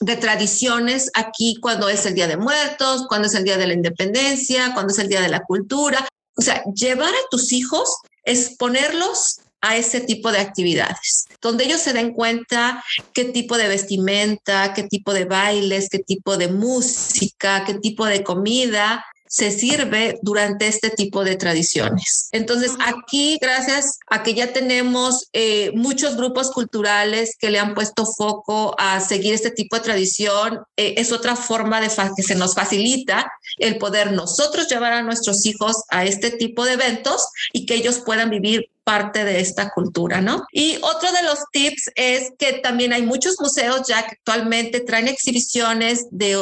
de 0.00 0.16
tradiciones 0.16 1.10
aquí 1.14 1.56
cuando 1.60 1.88
es 1.88 2.04
el 2.06 2.14
Día 2.14 2.26
de 2.26 2.36
Muertos, 2.36 3.06
cuando 3.08 3.28
es 3.28 3.34
el 3.34 3.44
Día 3.44 3.56
de 3.56 3.66
la 3.66 3.72
Independencia, 3.72 4.72
cuando 4.74 4.92
es 4.92 4.98
el 4.98 5.08
Día 5.08 5.20
de 5.20 5.28
la 5.28 5.40
Cultura. 5.40 6.06
O 6.34 6.42
sea, 6.42 6.62
llevar 6.64 7.14
a 7.14 7.28
tus 7.30 7.52
hijos, 7.52 7.88
exponerlos 8.24 9.40
a 9.62 9.76
ese 9.76 10.00
tipo 10.00 10.30
de 10.30 10.38
actividades, 10.38 11.26
donde 11.40 11.64
ellos 11.64 11.80
se 11.80 11.94
den 11.94 12.12
cuenta 12.12 12.84
qué 13.14 13.24
tipo 13.24 13.56
de 13.56 13.68
vestimenta, 13.68 14.74
qué 14.74 14.82
tipo 14.82 15.14
de 15.14 15.24
bailes, 15.24 15.88
qué 15.88 15.98
tipo 15.98 16.36
de 16.36 16.48
música, 16.48 17.64
qué 17.64 17.74
tipo 17.74 18.04
de 18.04 18.22
comida 18.22 19.04
se 19.36 19.50
sirve 19.50 20.18
durante 20.22 20.66
este 20.66 20.88
tipo 20.88 21.22
de 21.22 21.36
tradiciones. 21.36 22.30
Entonces, 22.32 22.72
aquí, 22.80 23.36
gracias 23.38 23.98
a 24.06 24.22
que 24.22 24.32
ya 24.32 24.54
tenemos 24.54 25.28
eh, 25.34 25.72
muchos 25.74 26.16
grupos 26.16 26.50
culturales 26.52 27.36
que 27.38 27.50
le 27.50 27.58
han 27.58 27.74
puesto 27.74 28.06
foco 28.06 28.74
a 28.78 28.98
seguir 29.00 29.34
este 29.34 29.50
tipo 29.50 29.76
de 29.76 29.82
tradición, 29.82 30.60
eh, 30.78 30.94
es 30.96 31.12
otra 31.12 31.36
forma 31.36 31.82
de 31.82 31.90
que 32.16 32.22
se 32.22 32.34
nos 32.34 32.54
facilita 32.54 33.30
el 33.58 33.76
poder 33.76 34.12
nosotros 34.12 34.68
llevar 34.70 34.94
a 34.94 35.02
nuestros 35.02 35.44
hijos 35.44 35.82
a 35.90 36.06
este 36.06 36.30
tipo 36.30 36.64
de 36.64 36.72
eventos 36.72 37.28
y 37.52 37.66
que 37.66 37.74
ellos 37.74 38.00
puedan 38.06 38.30
vivir 38.30 38.70
parte 38.86 39.24
de 39.24 39.40
esta 39.40 39.70
cultura, 39.70 40.20
¿no? 40.20 40.46
Y 40.52 40.76
otro 40.80 41.10
de 41.10 41.24
los 41.24 41.40
tips 41.50 41.90
es 41.96 42.30
que 42.38 42.52
también 42.52 42.92
hay 42.92 43.02
muchos 43.02 43.34
museos 43.40 43.82
ya 43.88 44.06
que 44.06 44.14
actualmente 44.14 44.78
traen 44.78 45.08
exhibiciones 45.08 46.06
de, 46.12 46.36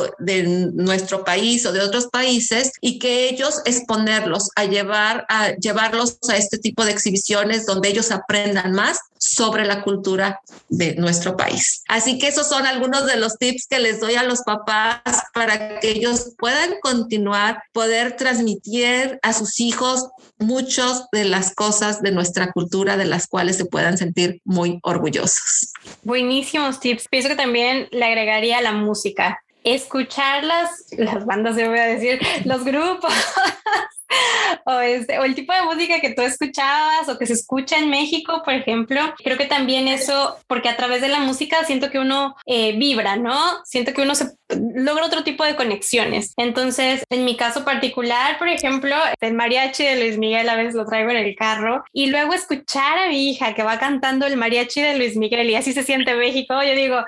nuestro 0.75 1.25
país 1.25 1.65
o 1.65 1.73
de 1.73 1.81
otros 1.81 2.09
países 2.09 2.73
y 2.83 2.99
que 2.99 3.31
ellos 3.31 3.63
exponerlos 3.65 4.51
a 4.57 4.67
llevar 4.67 5.25
a 5.31 5.53
llevarlos 5.57 6.19
a 6.29 6.37
este 6.37 6.59
tipo 6.59 6.85
de 6.85 6.93
exhibiciones 6.93 7.65
donde 7.65 7.89
ellos 7.89 8.11
aprendan 8.11 8.73
más 8.73 8.99
sobre 9.17 9.65
la 9.65 9.83
cultura 9.83 10.41
de 10.69 10.97
nuestro 10.97 11.37
país. 11.37 11.83
Así 11.89 12.19
que 12.19 12.29
esos 12.29 12.47
son 12.47 12.67
algunos 12.67 13.07
de 13.07 13.17
los 13.17 13.39
tips 13.39 13.67
que 13.69 13.79
les 13.79 14.01
doy 14.01 14.17
a 14.17 14.23
los 14.23 14.43
papás 14.43 15.01
para 15.33 15.81
que 15.81 15.91
ellos 15.91 16.33
puedan 16.37 16.75
continuar, 16.83 17.63
poder 17.73 18.17
transmitir 18.17 19.19
a 19.23 19.33
sus 19.33 19.61
hijos 19.61 20.09
muchas 20.39 21.07
de 21.11 21.25
las 21.25 21.55
cosas 21.55 22.03
de 22.03 22.13
nuestra 22.13 22.34
cultura 22.53 22.97
de 22.97 23.05
las 23.05 23.27
cuales 23.27 23.57
se 23.57 23.65
puedan 23.65 23.99
sentir 23.99 24.41
muy 24.45 24.79
orgullosos. 24.83 25.73
Buenísimos 26.03 26.81
tips. 26.81 27.09
Pienso 27.09 27.29
que 27.29 27.37
también 27.37 27.89
le 27.91 28.05
agregaría 28.05 28.61
la 28.61 28.73
música. 28.73 29.41
Escuchar 29.63 30.45
las, 30.45 30.87
las 30.99 31.25
bandas, 31.25 31.57
se 31.57 31.69
voy 31.69 31.79
a 31.79 31.87
decir, 31.87 32.21
los 32.45 32.65
grupos, 32.65 33.13
o, 34.67 34.81
este, 34.81 35.19
o 35.19 35.25
el 35.25 35.35
tipo 35.35 35.53
de 35.53 35.63
música 35.63 36.01
que 36.01 36.15
tú 36.15 36.23
escuchabas 36.23 37.09
o 37.09 37.19
que 37.19 37.27
se 37.27 37.35
escucha 37.35 37.79
en 37.79 37.91
México, 37.91 38.43
por 38.45 38.55
ejemplo. 38.55 39.01
Creo 39.23 39.37
que 39.37 39.47
también 39.47 39.89
eso, 39.89 40.37
porque 40.47 40.69
a 40.69 40.77
través 40.77 41.01
de 41.01 41.09
la 41.09 41.21
música 41.21 41.65
siento 41.65 41.91
que 41.91 41.99
uno 41.99 42.37
eh, 42.47 42.77
vibra, 42.77 43.17
¿no? 43.17 43.39
Siento 43.65 43.93
que 43.93 44.03
uno 44.03 44.15
se 44.15 44.33
logra 44.49 45.07
otro 45.07 45.25
tipo 45.25 45.45
de 45.45 45.57
conexiones. 45.57 46.33
Entonces, 46.37 47.05
en 47.11 47.25
mi 47.25 47.37
caso 47.37 47.65
particular, 47.65 48.39
por 48.39 48.49
ejemplo, 48.49 48.95
el 49.21 49.35
mariachi 49.35 49.85
de 49.85 49.97
Luis 49.97 50.19
Miguel 50.19 50.49
a 50.49 50.57
veces 50.57 50.75
lo 50.75 50.87
traigo 50.87 51.11
en 51.11 51.17
el 51.17 51.35
carro 51.35 51.85
y 51.93 52.07
luego 52.07 52.35
escuchar 52.35 52.99
a 52.99 53.09
mi 53.09 53.31
hija 53.31 53.55
que 53.55 53.63
va 53.63 53.79
cantando 53.79 54.27
el 54.27 54.37
mariachi 54.37 54.81
de 54.81 54.97
Luis 54.99 55.17
Miguel 55.17 55.51
y 55.51 55.55
así 55.55 55.73
se 55.73 55.83
siente 55.83 56.15
México, 56.15 56.63
yo 56.63 56.75
digo, 56.75 57.05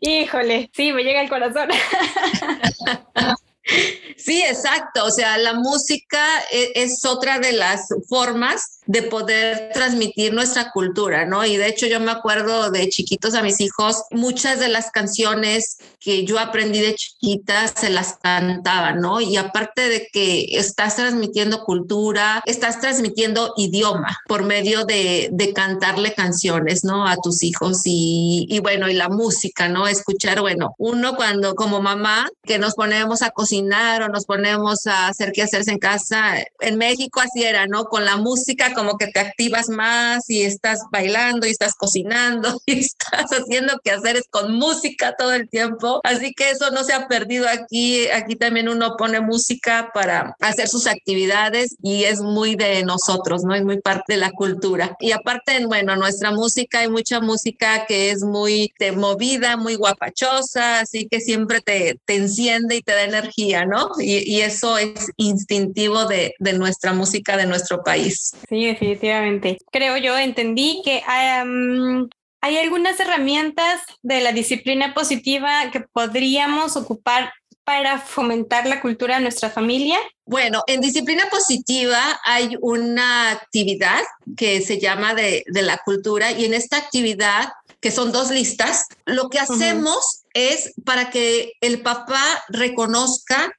híjole, 0.00 0.70
sí, 0.72 0.92
me 0.92 1.04
llega 1.04 1.22
el 1.22 1.28
corazón. 1.28 1.68
Sí, 4.16 4.42
exacto. 4.42 5.04
O 5.04 5.10
sea, 5.10 5.38
la 5.38 5.54
música 5.54 6.24
e, 6.50 6.72
es, 6.74 7.04
otra 7.04 7.38
de 7.38 7.52
las 7.52 7.88
formas 8.08 8.80
de 8.86 9.02
poder 9.02 9.70
transmitir 9.72 10.32
nuestra 10.32 10.70
cultura, 10.72 11.24
¿no? 11.24 11.44
Y 11.44 11.56
de 11.56 11.68
hecho 11.68 11.86
yo 11.86 12.00
me 12.00 12.10
acuerdo 12.10 12.70
de 12.70 12.88
chiquitos 12.88 13.34
a 13.34 13.42
mis 13.42 13.60
hijos, 13.60 14.02
muchas 14.10 14.58
de 14.58 14.68
las 14.68 14.90
canciones 14.90 15.78
que 16.00 16.24
yo 16.24 16.38
aprendí 16.38 16.80
de 16.80 16.94
chiquita 16.94 17.68
se 17.68 17.90
las 17.90 18.16
cantaba, 18.20 18.92
¿no? 18.92 19.20
Y 19.20 19.36
aparte 19.36 19.88
de 19.88 20.08
que 20.12 20.56
estás 20.58 20.96
transmitiendo 20.96 21.62
cultura, 21.64 22.42
estás 22.44 22.80
transmitiendo 22.80 23.54
idioma 23.56 24.18
por 24.26 24.42
medio 24.42 24.84
de, 24.84 25.28
de 25.32 25.52
cantarle 25.52 26.14
canciones, 26.14 26.82
¿no? 26.84 27.06
A 27.06 27.16
tus 27.16 27.44
hijos 27.44 27.82
y, 27.84 28.46
y 28.48 28.58
bueno, 28.58 28.88
y 28.88 28.94
la 28.94 29.08
música, 29.08 29.68
¿no? 29.68 29.86
Escuchar, 29.86 30.40
bueno, 30.40 30.74
uno 30.78 31.14
cuando 31.14 31.54
como 31.54 31.80
mamá 31.80 32.28
que 32.42 32.58
nos 32.58 32.74
ponemos 32.74 33.22
a 33.22 33.30
cocinar 33.30 34.02
o 34.02 34.08
nos 34.08 34.24
ponemos 34.24 34.86
a 34.86 35.06
hacer 35.06 35.30
qué 35.32 35.42
hacerse 35.42 35.70
en 35.70 35.78
casa, 35.78 36.34
en 36.60 36.78
México 36.78 37.20
así 37.20 37.44
era, 37.44 37.66
¿no? 37.66 37.84
Con 37.84 38.04
la 38.04 38.16
música 38.16 38.72
como 38.82 38.98
que 38.98 39.06
te 39.06 39.20
activas 39.20 39.68
más 39.68 40.28
y 40.28 40.42
estás 40.42 40.80
bailando 40.90 41.46
y 41.46 41.50
estás 41.50 41.74
cocinando 41.74 42.60
y 42.66 42.80
estás 42.80 43.30
haciendo 43.30 43.78
que 43.82 43.92
hacer 43.92 44.24
con 44.28 44.54
música 44.54 45.14
todo 45.16 45.32
el 45.32 45.48
tiempo. 45.48 46.00
Así 46.02 46.32
que 46.34 46.50
eso 46.50 46.70
no 46.72 46.82
se 46.82 46.92
ha 46.92 47.06
perdido 47.06 47.46
aquí. 47.48 48.08
Aquí 48.08 48.34
también 48.34 48.68
uno 48.68 48.96
pone 48.96 49.20
música 49.20 49.90
para 49.94 50.34
hacer 50.40 50.68
sus 50.68 50.88
actividades 50.88 51.76
y 51.80 52.04
es 52.04 52.20
muy 52.20 52.56
de 52.56 52.82
nosotros, 52.82 53.44
¿no? 53.44 53.54
Es 53.54 53.62
muy 53.62 53.80
parte 53.80 54.14
de 54.14 54.18
la 54.18 54.32
cultura. 54.32 54.96
Y 54.98 55.12
aparte, 55.12 55.64
bueno, 55.66 55.94
nuestra 55.94 56.32
música, 56.32 56.80
hay 56.80 56.88
mucha 56.88 57.20
música 57.20 57.86
que 57.86 58.10
es 58.10 58.24
muy 58.24 58.72
movida, 58.96 59.56
muy 59.56 59.76
guapachosa, 59.76 60.80
así 60.80 61.06
que 61.08 61.20
siempre 61.20 61.60
te, 61.60 62.00
te 62.04 62.16
enciende 62.16 62.76
y 62.76 62.82
te 62.82 62.92
da 62.92 63.04
energía, 63.04 63.64
¿no? 63.64 63.92
Y, 64.00 64.28
y 64.28 64.40
eso 64.40 64.76
es 64.76 65.10
instintivo 65.16 66.06
de, 66.06 66.34
de 66.40 66.52
nuestra 66.54 66.92
música, 66.92 67.36
de 67.36 67.46
nuestro 67.46 67.84
país. 67.84 68.32
Sí, 68.48 68.61
definitivamente. 68.66 69.58
Creo 69.70 69.96
yo, 69.96 70.16
entendí 70.16 70.82
que 70.84 71.02
hay 71.06 72.58
algunas 72.58 72.98
herramientas 73.00 73.80
de 74.02 74.20
la 74.20 74.32
disciplina 74.32 74.94
positiva 74.94 75.70
que 75.70 75.80
podríamos 75.80 76.76
ocupar 76.76 77.32
para 77.64 77.98
fomentar 77.98 78.66
la 78.66 78.80
cultura 78.80 79.16
de 79.16 79.22
nuestra 79.22 79.50
familia? 79.50 79.98
Bueno, 80.24 80.62
en 80.66 80.80
disciplina 80.80 81.28
positiva 81.30 82.20
hay 82.24 82.56
una 82.60 83.30
actividad 83.30 84.00
que 84.36 84.60
se 84.62 84.78
llama 84.80 85.14
de, 85.14 85.44
de 85.46 85.62
la 85.62 85.78
cultura 85.78 86.32
y 86.32 86.44
en 86.44 86.54
esta 86.54 86.76
actividad, 86.76 87.52
que 87.80 87.90
son 87.90 88.12
dos 88.12 88.30
listas, 88.30 88.86
lo 89.04 89.28
que 89.28 89.38
hacemos 89.38 90.22
es 90.34 90.72
para 90.84 91.10
que 91.10 91.52
el 91.60 91.82
papá 91.82 92.22
reconozca 92.48 93.52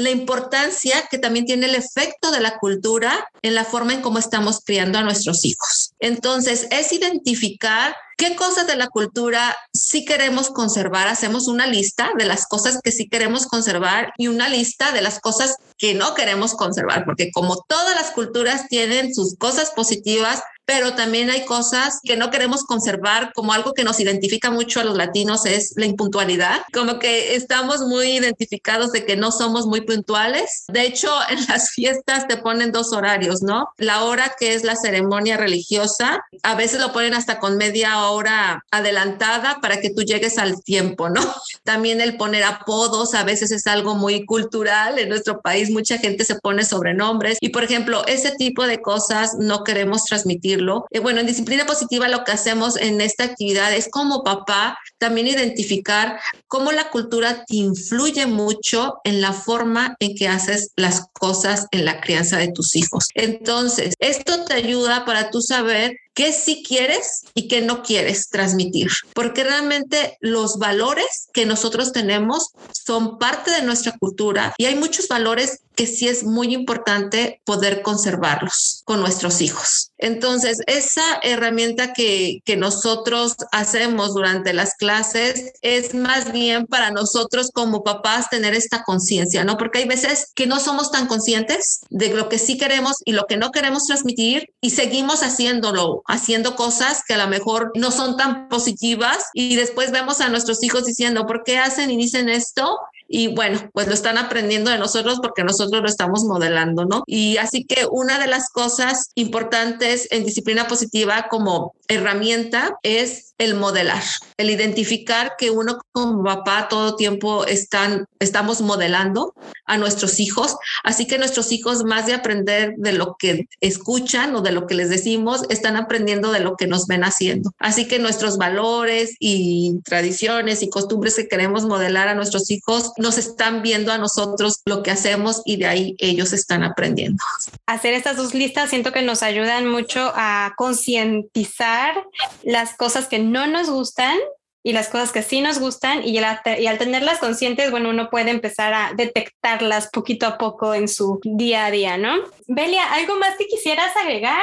la 0.00 0.10
importancia 0.10 1.06
que 1.10 1.18
también 1.18 1.44
tiene 1.44 1.66
el 1.66 1.74
efecto 1.74 2.30
de 2.30 2.40
la 2.40 2.58
cultura 2.58 3.28
en 3.42 3.54
la 3.54 3.64
forma 3.64 3.92
en 3.92 4.00
cómo 4.00 4.18
estamos 4.18 4.60
criando 4.64 4.98
a 4.98 5.02
nuestros 5.02 5.44
hijos. 5.44 5.92
Entonces, 6.00 6.66
es 6.70 6.90
identificar 6.92 7.94
qué 8.16 8.34
cosas 8.34 8.66
de 8.66 8.76
la 8.76 8.88
cultura 8.88 9.54
sí 9.74 10.06
queremos 10.06 10.48
conservar. 10.48 11.06
Hacemos 11.08 11.48
una 11.48 11.66
lista 11.66 12.12
de 12.16 12.24
las 12.24 12.46
cosas 12.46 12.80
que 12.82 12.92
sí 12.92 13.10
queremos 13.10 13.46
conservar 13.46 14.14
y 14.16 14.28
una 14.28 14.48
lista 14.48 14.92
de 14.92 15.02
las 15.02 15.20
cosas 15.20 15.56
que 15.76 15.92
no 15.92 16.14
queremos 16.14 16.54
conservar, 16.54 17.04
porque 17.04 17.30
como 17.30 17.62
todas 17.68 17.94
las 17.94 18.10
culturas 18.12 18.68
tienen 18.68 19.14
sus 19.14 19.36
cosas 19.36 19.70
positivas, 19.70 20.42
pero 20.70 20.94
también 20.94 21.30
hay 21.30 21.44
cosas 21.46 21.98
que 22.04 22.16
no 22.16 22.30
queremos 22.30 22.62
conservar, 22.62 23.32
como 23.34 23.52
algo 23.52 23.72
que 23.72 23.82
nos 23.82 23.98
identifica 23.98 24.52
mucho 24.52 24.78
a 24.78 24.84
los 24.84 24.96
latinos 24.96 25.44
es 25.44 25.72
la 25.74 25.84
impuntualidad, 25.84 26.60
como 26.72 27.00
que 27.00 27.34
estamos 27.34 27.80
muy 27.80 28.12
identificados 28.12 28.92
de 28.92 29.04
que 29.04 29.16
no 29.16 29.32
somos 29.32 29.66
muy 29.66 29.80
puntuales. 29.80 30.66
De 30.68 30.82
hecho, 30.84 31.12
en 31.28 31.44
las 31.48 31.70
fiestas 31.70 32.28
te 32.28 32.36
ponen 32.36 32.70
dos 32.70 32.92
horarios, 32.92 33.42
¿no? 33.42 33.70
La 33.78 34.04
hora 34.04 34.36
que 34.38 34.54
es 34.54 34.62
la 34.62 34.76
ceremonia 34.76 35.36
religiosa, 35.36 36.24
a 36.44 36.54
veces 36.54 36.80
lo 36.80 36.92
ponen 36.92 37.14
hasta 37.14 37.40
con 37.40 37.56
media 37.56 38.04
hora 38.04 38.64
adelantada 38.70 39.58
para 39.60 39.80
que 39.80 39.90
tú 39.90 40.02
llegues 40.02 40.38
al 40.38 40.62
tiempo, 40.62 41.08
¿no? 41.08 41.20
También 41.64 42.00
el 42.00 42.16
poner 42.16 42.44
apodos 42.44 43.14
a 43.14 43.24
veces 43.24 43.50
es 43.50 43.66
algo 43.66 43.96
muy 43.96 44.24
cultural 44.24 45.00
en 45.00 45.08
nuestro 45.08 45.40
país, 45.40 45.68
mucha 45.68 45.98
gente 45.98 46.24
se 46.24 46.36
pone 46.36 46.64
sobrenombres 46.64 47.38
y 47.40 47.48
por 47.48 47.64
ejemplo, 47.64 48.06
ese 48.06 48.30
tipo 48.36 48.68
de 48.68 48.80
cosas 48.80 49.34
no 49.36 49.64
queremos 49.64 50.04
transmitir 50.04 50.59
eh, 50.90 50.98
bueno, 51.00 51.20
en 51.20 51.26
disciplina 51.26 51.66
positiva 51.66 52.08
lo 52.08 52.24
que 52.24 52.32
hacemos 52.32 52.76
en 52.76 53.00
esta 53.00 53.24
actividad 53.24 53.74
es 53.74 53.88
como 53.90 54.22
papá 54.22 54.78
también 54.98 55.26
identificar 55.26 56.20
cómo 56.46 56.72
la 56.72 56.90
cultura 56.90 57.44
te 57.46 57.56
influye 57.56 58.26
mucho 58.26 58.98
en 59.04 59.20
la 59.20 59.32
forma 59.32 59.96
en 60.00 60.14
que 60.14 60.28
haces 60.28 60.72
las 60.76 61.06
cosas 61.12 61.66
en 61.70 61.84
la 61.84 62.00
crianza 62.00 62.38
de 62.38 62.52
tus 62.52 62.76
hijos. 62.76 63.08
Entonces, 63.14 63.94
esto 63.98 64.44
te 64.44 64.54
ayuda 64.54 65.04
para 65.04 65.30
tú 65.30 65.40
saber 65.40 65.96
qué 66.14 66.32
sí 66.32 66.64
quieres 66.66 67.22
y 67.34 67.48
qué 67.48 67.60
no 67.60 67.82
quieres 67.82 68.28
transmitir, 68.28 68.90
porque 69.14 69.44
realmente 69.44 70.16
los 70.20 70.58
valores 70.58 71.28
que 71.32 71.46
nosotros 71.46 71.92
tenemos 71.92 72.50
son 72.72 73.18
parte 73.18 73.50
de 73.50 73.62
nuestra 73.62 73.96
cultura 73.98 74.54
y 74.58 74.66
hay 74.66 74.74
muchos 74.74 75.08
valores 75.08 75.60
que 75.80 75.86
sí 75.86 76.08
es 76.08 76.24
muy 76.24 76.52
importante 76.52 77.40
poder 77.46 77.80
conservarlos 77.80 78.82
con 78.84 79.00
nuestros 79.00 79.40
hijos. 79.40 79.92
Entonces, 79.96 80.58
esa 80.66 81.02
herramienta 81.22 81.94
que, 81.94 82.40
que 82.44 82.56
nosotros 82.56 83.36
hacemos 83.50 84.12
durante 84.12 84.52
las 84.52 84.74
clases 84.74 85.52
es 85.62 85.94
más 85.94 86.32
bien 86.32 86.66
para 86.66 86.90
nosotros 86.90 87.50
como 87.54 87.82
papás 87.82 88.28
tener 88.28 88.52
esta 88.52 88.82
conciencia, 88.82 89.44
¿no? 89.44 89.56
Porque 89.56 89.78
hay 89.78 89.88
veces 89.88 90.32
que 90.34 90.46
no 90.46 90.60
somos 90.60 90.90
tan 90.90 91.06
conscientes 91.06 91.80
de 91.88 92.10
lo 92.10 92.28
que 92.28 92.38
sí 92.38 92.58
queremos 92.58 92.96
y 93.06 93.12
lo 93.12 93.24
que 93.24 93.38
no 93.38 93.50
queremos 93.50 93.86
transmitir 93.86 94.52
y 94.60 94.70
seguimos 94.70 95.22
haciéndolo, 95.22 95.99
haciendo 96.06 96.56
cosas 96.56 97.02
que 97.06 97.14
a 97.14 97.18
lo 97.18 97.28
mejor 97.28 97.72
no 97.74 97.90
son 97.90 98.16
tan 98.16 98.48
positivas 98.48 99.26
y 99.34 99.56
después 99.56 99.92
vemos 99.92 100.20
a 100.20 100.28
nuestros 100.28 100.62
hijos 100.62 100.84
diciendo, 100.84 101.26
¿por 101.26 101.44
qué 101.44 101.58
hacen 101.58 101.90
y 101.90 101.96
dicen 101.96 102.28
esto? 102.28 102.78
Y 103.12 103.26
bueno, 103.26 103.68
pues 103.72 103.88
lo 103.88 103.94
están 103.94 104.18
aprendiendo 104.18 104.70
de 104.70 104.78
nosotros 104.78 105.18
porque 105.20 105.42
nosotros 105.42 105.82
lo 105.82 105.88
estamos 105.88 106.22
modelando, 106.22 106.84
¿no? 106.84 107.02
Y 107.06 107.38
así 107.38 107.64
que 107.64 107.84
una 107.90 108.20
de 108.20 108.28
las 108.28 108.50
cosas 108.50 109.10
importantes 109.16 110.06
en 110.12 110.24
disciplina 110.24 110.68
positiva 110.68 111.26
como 111.28 111.74
herramienta 111.88 112.76
es 112.84 113.34
el 113.38 113.54
modelar, 113.54 114.02
el 114.36 114.50
identificar 114.50 115.32
que 115.38 115.50
uno 115.50 115.78
como 115.92 116.22
papá 116.22 116.68
todo 116.68 116.94
tiempo 116.94 117.46
están, 117.46 118.06
estamos 118.20 118.60
modelando 118.60 119.34
a 119.64 119.78
nuestros 119.78 120.20
hijos, 120.20 120.56
así 120.84 121.06
que 121.06 121.18
nuestros 121.18 121.50
hijos 121.50 121.82
más 121.82 122.06
de 122.06 122.14
aprender 122.14 122.74
de 122.76 122.92
lo 122.92 123.16
que 123.18 123.48
escuchan 123.60 124.36
o 124.36 124.42
de 124.42 124.52
lo 124.52 124.66
que 124.66 124.74
les 124.74 124.90
decimos, 124.90 125.42
están 125.48 125.76
aprendiendo 125.76 126.32
de 126.32 126.40
lo 126.40 126.54
que 126.56 126.66
nos 126.66 126.86
ven 126.86 127.02
haciendo. 127.02 127.50
Así 127.58 127.88
que 127.88 127.98
nuestros 127.98 128.36
valores 128.36 129.16
y 129.18 129.80
tradiciones 129.84 130.62
y 130.62 130.68
costumbres 130.68 131.16
que 131.16 131.28
queremos 131.28 131.64
modelar 131.64 132.08
a 132.08 132.14
nuestros 132.14 132.50
hijos 132.50 132.92
nos 133.00 133.18
están 133.18 133.62
viendo 133.62 133.92
a 133.92 133.98
nosotros 133.98 134.60
lo 134.66 134.82
que 134.82 134.90
hacemos 134.90 135.42
y 135.44 135.56
de 135.56 135.66
ahí 135.66 135.96
ellos 135.98 136.32
están 136.32 136.62
aprendiendo. 136.62 137.22
Hacer 137.66 137.94
estas 137.94 138.16
dos 138.16 138.34
listas 138.34 138.70
siento 138.70 138.92
que 138.92 139.02
nos 139.02 139.22
ayudan 139.22 139.66
mucho 139.66 140.12
a 140.14 140.52
concientizar 140.56 142.04
las 142.42 142.76
cosas 142.76 143.08
que 143.08 143.18
no 143.18 143.46
nos 143.46 143.70
gustan 143.70 144.16
y 144.62 144.74
las 144.74 144.88
cosas 144.88 145.12
que 145.12 145.22
sí 145.22 145.40
nos 145.40 145.58
gustan 145.58 146.02
y, 146.04 146.18
y, 146.18 146.66
al 146.66 146.78
tenerlas 146.78 147.18
conscientes, 147.18 147.70
bueno, 147.70 147.88
uno 147.88 148.10
puede 148.10 148.30
empezar 148.30 148.74
a 148.74 148.92
detectarlas 148.94 149.88
poquito 149.90 150.26
a 150.26 150.36
poco 150.36 150.74
en 150.74 150.86
su 150.86 151.18
día 151.24 151.64
a 151.64 151.70
día, 151.70 151.96
¿no? 151.96 152.14
Belia, 152.46 152.92
¿algo 152.92 153.16
más 153.16 153.36
que 153.38 153.46
quisieras 153.46 153.96
agregar? 153.96 154.42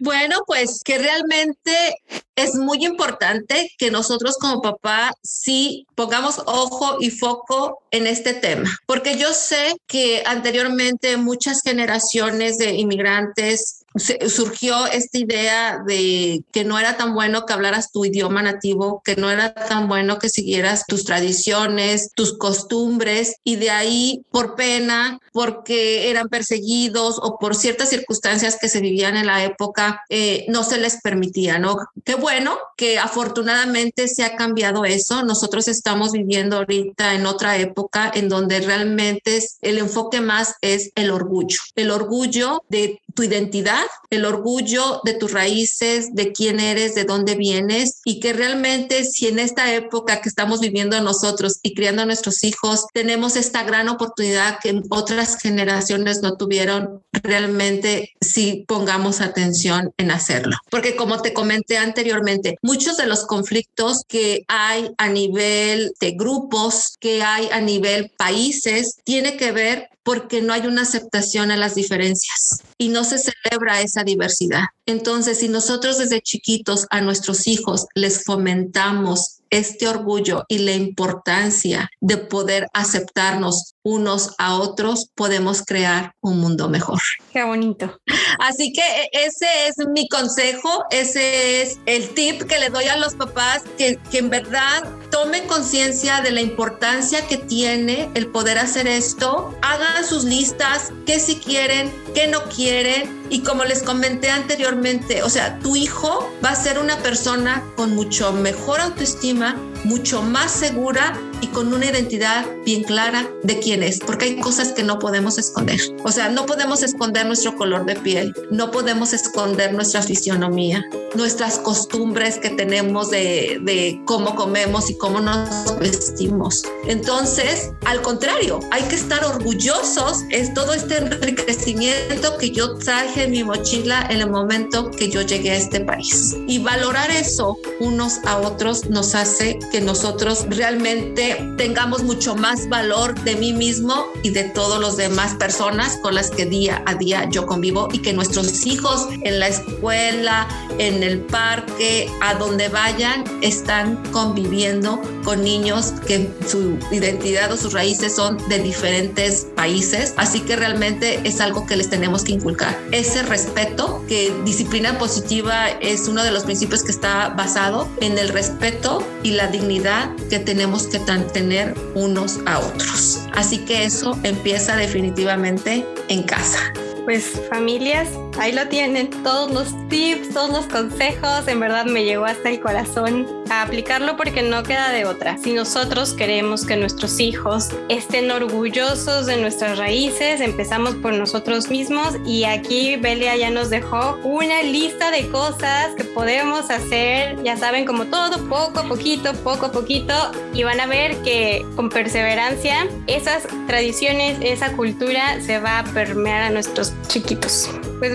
Bueno, 0.00 0.42
pues 0.46 0.82
que 0.84 0.98
realmente 0.98 1.96
es 2.36 2.54
muy 2.54 2.84
importante 2.84 3.70
que 3.78 3.90
nosotros 3.90 4.36
como 4.38 4.60
papá 4.60 5.12
sí 5.22 5.86
pongamos 5.94 6.42
ojo 6.46 6.96
y 7.00 7.10
foco 7.10 7.82
en 7.90 8.06
este 8.06 8.34
tema, 8.34 8.68
porque 8.86 9.16
yo 9.16 9.32
sé 9.32 9.76
que 9.86 10.22
anteriormente 10.26 11.16
muchas 11.16 11.62
generaciones 11.62 12.58
de 12.58 12.72
inmigrantes 12.72 13.83
surgió 13.96 14.86
esta 14.86 15.18
idea 15.18 15.82
de 15.86 16.42
que 16.52 16.64
no 16.64 16.78
era 16.78 16.96
tan 16.96 17.14
bueno 17.14 17.46
que 17.46 17.52
hablaras 17.52 17.92
tu 17.92 18.04
idioma 18.04 18.42
nativo, 18.42 19.02
que 19.04 19.16
no 19.16 19.30
era 19.30 19.54
tan 19.54 19.88
bueno 19.88 20.18
que 20.18 20.28
siguieras 20.28 20.84
tus 20.86 21.04
tradiciones, 21.04 22.10
tus 22.14 22.36
costumbres, 22.36 23.36
y 23.44 23.56
de 23.56 23.70
ahí 23.70 24.22
por 24.30 24.56
pena, 24.56 25.18
porque 25.32 26.10
eran 26.10 26.28
perseguidos 26.28 27.18
o 27.22 27.38
por 27.38 27.54
ciertas 27.54 27.90
circunstancias 27.90 28.58
que 28.60 28.68
se 28.68 28.80
vivían 28.80 29.16
en 29.16 29.26
la 29.26 29.44
época, 29.44 30.02
eh, 30.08 30.44
no 30.48 30.64
se 30.64 30.78
les 30.78 31.00
permitía, 31.00 31.58
¿no? 31.58 31.76
Qué 32.04 32.14
bueno 32.14 32.58
que 32.76 32.98
afortunadamente 32.98 34.08
se 34.08 34.24
ha 34.24 34.36
cambiado 34.36 34.84
eso. 34.84 35.22
Nosotros 35.22 35.68
estamos 35.68 36.12
viviendo 36.12 36.56
ahorita 36.56 37.14
en 37.14 37.26
otra 37.26 37.56
época 37.58 38.10
en 38.14 38.28
donde 38.28 38.60
realmente 38.60 39.40
el 39.62 39.78
enfoque 39.78 40.20
más 40.20 40.54
es 40.60 40.90
el 40.94 41.10
orgullo, 41.10 41.58
el 41.76 41.90
orgullo 41.90 42.62
de 42.68 43.00
tu 43.14 43.22
identidad, 43.22 43.84
el 44.10 44.24
orgullo 44.24 45.00
de 45.04 45.14
tus 45.14 45.32
raíces, 45.32 46.14
de 46.14 46.32
quién 46.32 46.60
eres, 46.60 46.94
de 46.94 47.04
dónde 47.04 47.34
vienes 47.34 48.00
y 48.04 48.20
que 48.20 48.32
realmente 48.32 49.04
si 49.04 49.28
en 49.28 49.38
esta 49.38 49.72
época 49.72 50.20
que 50.20 50.28
estamos 50.28 50.60
viviendo 50.60 51.00
nosotros 51.00 51.58
y 51.62 51.74
criando 51.74 52.02
a 52.02 52.06
nuestros 52.06 52.42
hijos 52.44 52.86
tenemos 52.92 53.36
esta 53.36 53.62
gran 53.62 53.88
oportunidad 53.88 54.58
que 54.60 54.80
otras 54.90 55.38
generaciones 55.40 56.22
no 56.22 56.36
tuvieron, 56.36 57.02
realmente 57.12 58.14
si 58.20 58.64
pongamos 58.66 59.20
atención 59.20 59.92
en 59.96 60.10
hacerlo. 60.10 60.56
Porque 60.70 60.96
como 60.96 61.20
te 61.22 61.32
comenté 61.32 61.78
anteriormente, 61.78 62.56
muchos 62.62 62.96
de 62.96 63.06
los 63.06 63.24
conflictos 63.26 64.02
que 64.08 64.44
hay 64.48 64.90
a 64.98 65.08
nivel 65.08 65.92
de 66.00 66.12
grupos, 66.12 66.96
que 67.00 67.22
hay 67.22 67.48
a 67.52 67.60
nivel 67.60 68.10
países, 68.16 68.96
tiene 69.04 69.36
que 69.36 69.52
ver 69.52 69.88
porque 70.04 70.42
no 70.42 70.52
hay 70.52 70.66
una 70.66 70.82
aceptación 70.82 71.50
a 71.50 71.56
las 71.56 71.74
diferencias 71.74 72.62
y 72.78 72.90
no 72.90 73.02
se 73.04 73.18
celebra 73.18 73.80
esa 73.80 74.04
diversidad. 74.04 74.64
Entonces, 74.86 75.38
si 75.38 75.48
nosotros 75.48 75.98
desde 75.98 76.20
chiquitos 76.20 76.86
a 76.90 77.00
nuestros 77.00 77.48
hijos 77.48 77.86
les 77.94 78.22
fomentamos 78.24 79.40
este 79.54 79.88
orgullo 79.88 80.44
y 80.48 80.58
la 80.58 80.72
importancia 80.72 81.88
de 82.00 82.16
poder 82.16 82.66
aceptarnos 82.72 83.74
unos 83.82 84.34
a 84.38 84.54
otros, 84.54 85.10
podemos 85.14 85.62
crear 85.62 86.12
un 86.20 86.38
mundo 86.40 86.68
mejor. 86.68 87.00
Qué 87.32 87.44
bonito. 87.44 88.00
Así 88.38 88.72
que 88.72 88.80
e, 88.80 89.10
ese 89.26 89.46
es 89.68 89.76
mi 89.88 90.08
consejo, 90.08 90.84
ese 90.90 91.62
es 91.62 91.78
el 91.86 92.08
tip 92.14 92.42
que 92.44 92.58
le 92.58 92.70
doy 92.70 92.86
a 92.86 92.96
los 92.96 93.14
papás, 93.14 93.62
que, 93.76 93.98
que 94.10 94.18
en 94.18 94.30
verdad 94.30 94.84
tomen 95.10 95.46
conciencia 95.46 96.22
de 96.22 96.30
la 96.30 96.40
importancia 96.40 97.26
que 97.26 97.36
tiene 97.36 98.08
el 98.14 98.28
poder 98.28 98.58
hacer 98.58 98.86
esto, 98.86 99.54
hagan 99.62 100.04
sus 100.04 100.24
listas, 100.24 100.92
qué 101.06 101.20
si 101.20 101.36
quieren, 101.36 101.92
qué 102.14 102.26
no 102.26 102.42
quieren, 102.44 103.24
y 103.30 103.40
como 103.40 103.64
les 103.64 103.82
comenté 103.82 104.30
anteriormente, 104.30 105.22
o 105.22 105.30
sea, 105.30 105.58
tu 105.58 105.76
hijo 105.76 106.30
va 106.44 106.50
a 106.50 106.54
ser 106.54 106.78
una 106.78 106.98
persona 106.98 107.64
con 107.76 107.94
mucho 107.94 108.32
mejor 108.32 108.80
autoestima, 108.80 109.43
próxima! 109.44 109.73
Mucho 109.84 110.22
más 110.22 110.50
segura 110.50 111.18
y 111.40 111.48
con 111.48 111.72
una 111.72 111.86
identidad 111.86 112.46
bien 112.64 112.82
clara 112.82 113.28
de 113.42 113.58
quién 113.58 113.82
es, 113.82 114.00
porque 114.00 114.26
hay 114.26 114.40
cosas 114.40 114.72
que 114.72 114.82
no 114.82 114.98
podemos 114.98 115.38
esconder. 115.38 115.80
O 116.04 116.10
sea, 116.10 116.28
no 116.28 116.46
podemos 116.46 116.82
esconder 116.82 117.26
nuestro 117.26 117.56
color 117.56 117.84
de 117.84 117.96
piel, 117.96 118.34
no 118.50 118.70
podemos 118.70 119.12
esconder 119.12 119.74
nuestra 119.74 120.02
fisionomía, 120.02 120.84
nuestras 121.14 121.58
costumbres 121.58 122.38
que 122.38 122.50
tenemos 122.50 123.10
de, 123.10 123.60
de 123.62 124.00
cómo 124.06 124.34
comemos 124.34 124.90
y 124.90 124.96
cómo 124.96 125.20
nos 125.20 125.78
vestimos. 125.78 126.62
Entonces, 126.86 127.72
al 127.84 128.02
contrario, 128.02 128.60
hay 128.70 128.82
que 128.84 128.96
estar 128.96 129.24
orgullosos. 129.24 130.24
Es 130.30 130.52
todo 130.54 130.72
este 130.72 130.98
enriquecimiento 130.98 132.36
que 132.38 132.50
yo 132.50 132.76
traje 132.76 133.24
en 133.24 133.30
mi 133.30 133.44
mochila 133.44 134.06
en 134.10 134.20
el 134.20 134.30
momento 134.30 134.90
que 134.90 135.10
yo 135.10 135.22
llegué 135.22 135.52
a 135.52 135.56
este 135.56 135.80
país. 135.80 136.36
Y 136.46 136.58
valorar 136.58 137.10
eso 137.10 137.58
unos 137.80 138.18
a 138.24 138.38
otros 138.38 138.88
nos 138.90 139.14
hace 139.14 139.58
que 139.74 139.80
nosotros 139.80 140.46
realmente 140.50 141.36
tengamos 141.56 142.04
mucho 142.04 142.36
más 142.36 142.68
valor 142.68 143.20
de 143.24 143.34
mí 143.34 143.52
mismo 143.52 144.06
y 144.22 144.30
de 144.30 144.44
todos 144.44 144.78
los 144.78 144.96
demás 144.96 145.34
personas 145.34 145.96
con 145.96 146.14
las 146.14 146.30
que 146.30 146.46
día 146.46 146.80
a 146.86 146.94
día 146.94 147.28
yo 147.28 147.44
convivo 147.44 147.88
y 147.92 147.98
que 147.98 148.12
nuestros 148.12 148.66
hijos 148.66 149.08
en 149.22 149.40
la 149.40 149.48
escuela, 149.48 150.46
en 150.78 151.02
el 151.02 151.20
parque, 151.20 152.10
a 152.20 152.34
donde 152.34 152.68
vayan, 152.68 153.24
están 153.42 153.96
conviviendo 154.12 155.00
con 155.24 155.42
niños 155.42 155.92
que 156.06 156.28
su 156.46 156.78
identidad 156.90 157.52
o 157.52 157.56
sus 157.56 157.72
raíces 157.72 158.14
son 158.14 158.38
de 158.48 158.58
diferentes 158.58 159.46
países. 159.54 160.14
Así 160.16 160.40
que 160.40 160.56
realmente 160.56 161.20
es 161.24 161.40
algo 161.40 161.66
que 161.66 161.76
les 161.76 161.90
tenemos 161.90 162.24
que 162.24 162.32
inculcar. 162.32 162.78
Ese 162.92 163.22
respeto, 163.22 164.04
que 164.08 164.32
disciplina 164.44 164.98
positiva 164.98 165.68
es 165.80 166.08
uno 166.08 166.22
de 166.22 166.30
los 166.30 166.44
principios 166.44 166.82
que 166.82 166.90
está 166.90 167.30
basado 167.30 167.88
en 168.00 168.18
el 168.18 168.28
respeto 168.28 169.06
y 169.22 169.32
la 169.32 169.48
dignidad 169.48 170.10
que 170.28 170.38
tenemos 170.38 170.86
que 170.86 170.98
tener 170.98 171.74
unos 171.94 172.40
a 172.46 172.58
otros. 172.58 173.20
Así 173.32 173.58
que 173.58 173.84
eso 173.84 174.18
empieza 174.22 174.76
definitivamente 174.76 175.86
en 176.08 176.22
casa. 176.22 176.58
Pues 177.04 177.32
familias, 177.50 178.08
ahí 178.38 178.52
lo 178.52 178.68
tienen, 178.68 179.10
todos 179.22 179.50
los 179.50 179.88
tips, 179.88 180.34
todos 180.34 180.50
los 180.50 180.66
consejos, 180.66 181.46
en 181.46 181.60
verdad 181.60 181.86
me 181.86 182.04
llegó 182.04 182.24
hasta 182.24 182.50
el 182.50 182.60
corazón 182.60 183.26
a 183.50 183.62
aplicarlo 183.62 184.16
porque 184.16 184.42
no 184.42 184.62
queda 184.62 184.90
de 184.90 185.04
otra. 185.04 185.36
Si 185.38 185.52
nosotros 185.52 186.14
queremos 186.14 186.64
que 186.64 186.76
nuestros 186.76 187.20
hijos 187.20 187.68
estén 187.88 188.30
orgullosos 188.30 189.26
de 189.26 189.36
nuestras 189.36 189.78
raíces, 189.78 190.40
empezamos 190.40 190.94
por 190.96 191.12
nosotros 191.14 191.68
mismos 191.68 192.16
y 192.26 192.44
aquí 192.44 192.96
Belia 192.96 193.36
ya 193.36 193.50
nos 193.50 193.70
dejó 193.70 194.18
una 194.24 194.62
lista 194.62 195.10
de 195.10 195.28
cosas 195.28 195.94
que 195.96 196.04
podemos 196.04 196.70
hacer, 196.70 197.42
ya 197.42 197.56
saben, 197.56 197.84
como 197.84 198.06
todo, 198.06 198.48
poco 198.48 198.80
a 198.80 198.88
poquito, 198.88 199.32
poco 199.42 199.66
a 199.66 199.72
poquito 199.72 200.14
y 200.52 200.62
van 200.62 200.80
a 200.80 200.86
ver 200.86 201.16
que 201.22 201.64
con 201.76 201.88
perseverancia 201.88 202.88
esas 203.06 203.46
tradiciones, 203.66 204.38
esa 204.40 204.72
cultura 204.72 205.40
se 205.40 205.58
va 205.58 205.80
a 205.80 205.84
permear 205.84 206.42
a 206.42 206.50
nuestros 206.50 206.92
chiquitos. 207.08 207.70
Pues 207.98 208.14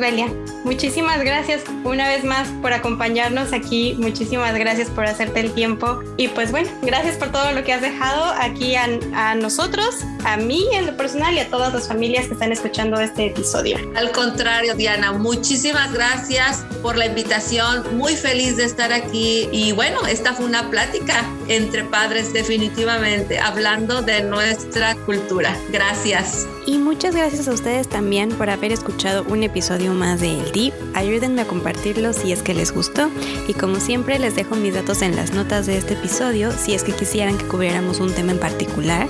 Muchísimas 0.64 1.20
gracias 1.24 1.64
una 1.84 2.08
vez 2.08 2.24
más 2.24 2.48
por 2.62 2.74
acompañarnos 2.74 3.54
aquí, 3.54 3.96
muchísimas 4.00 4.56
gracias 4.56 4.90
por 4.90 5.06
hacerte 5.06 5.40
el 5.40 5.54
tiempo. 5.54 6.00
Y 6.18 6.30
pues 6.30 6.52
bueno, 6.52 6.70
gracias 6.82 7.16
por 7.16 7.32
todo 7.32 7.52
lo 7.52 7.64
que 7.64 7.74
has 7.74 7.82
dejado 7.82 8.34
aquí 8.40 8.76
a 8.76 9.36
nosotros 9.36 10.04
a 10.26 10.38
mí 10.38 10.68
en 10.74 10.86
lo 10.86 10.98
personal 10.98 11.34
y 11.36 11.40
a 11.40 11.50
todas 11.50 11.74
las 11.74 11.88
familias 11.88 12.28
que 12.28 12.34
están 12.34 12.52
escuchando 12.52 13.00
este 13.00 13.28
episodio. 13.28 13.78
Al 13.96 14.12
contrario, 14.12 14.76
Diana, 14.76 15.12
muchísimas 15.14 15.92
gracias 15.94 16.66
por 16.82 16.98
la 16.98 17.06
invitación. 17.06 17.98
Muy 17.98 18.16
feliz 18.16 18.58
de 18.58 18.66
estar 18.66 18.92
aquí. 18.92 19.50
Y 19.52 19.72
bueno, 19.72 20.06
esta 20.08 20.34
fue 20.34 20.46
una 20.46 20.70
plática 20.70 21.26
entre 21.48 21.84
padres 21.84 22.34
definitivamente, 22.34 23.40
hablando 23.40 24.02
de 24.02 24.24
nuestra 24.24 24.96
cultura. 25.06 25.56
Gracias. 25.72 26.48
Y 26.66 26.78
muchas 26.78 27.16
gracias 27.16 27.48
a 27.48 27.52
ustedes 27.52 27.88
también 27.88 28.30
por 28.30 28.50
haber 28.50 28.72
escuchado 28.72 29.24
un 29.24 29.44
episodio 29.44 29.94
más 29.94 30.20
de 30.20 30.40
El 30.40 30.52
Deep. 30.52 30.74
Ayúdenme 30.94 31.42
a 31.42 31.46
compartirlo 31.46 32.14
si 32.14 32.32
es 32.32 32.44
que 32.44 32.54
les 32.54 32.72
gustó. 32.72 33.10
Y 33.48 33.54
como 33.54 33.80
siempre, 33.80 34.20
les 34.20 34.36
dejo 34.36 34.56
mis 34.56 34.76
datos 34.76 35.02
en 35.02 35.16
las 35.16 35.34
notas 35.34 35.66
de 35.66 35.78
este 35.78 35.96
episodio 35.96 36.52
si 36.52 36.74
es 36.74 36.84
que 36.84 36.92
quisieran 36.92 37.38
que 37.38 37.46
cubriéramos 37.46 38.00
un 38.00 38.14
tema 38.14 38.32
en 38.32 38.40
particular 38.40 39.08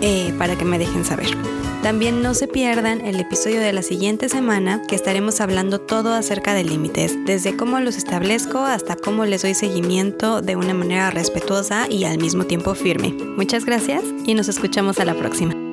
eh, 0.00 0.34
para 0.48 0.58
que 0.58 0.64
me 0.64 0.78
dejen 0.78 1.04
saber. 1.04 1.28
También 1.82 2.22
no 2.22 2.32
se 2.32 2.48
pierdan 2.48 3.02
el 3.02 3.20
episodio 3.20 3.60
de 3.60 3.74
la 3.74 3.82
siguiente 3.82 4.30
semana 4.30 4.82
que 4.88 4.96
estaremos 4.96 5.42
hablando 5.42 5.78
todo 5.78 6.14
acerca 6.14 6.54
de 6.54 6.64
límites, 6.64 7.14
desde 7.26 7.54
cómo 7.54 7.80
los 7.80 7.98
establezco 7.98 8.60
hasta 8.60 8.96
cómo 8.96 9.26
les 9.26 9.42
doy 9.42 9.52
seguimiento 9.52 10.40
de 10.40 10.56
una 10.56 10.72
manera 10.72 11.10
respetuosa 11.10 11.86
y 11.90 12.04
al 12.04 12.16
mismo 12.16 12.44
tiempo 12.44 12.74
firme. 12.74 13.14
Muchas 13.36 13.66
gracias 13.66 14.02
y 14.24 14.32
nos 14.32 14.48
escuchamos 14.48 14.98
a 15.00 15.04
la 15.04 15.14
próxima. 15.14 15.67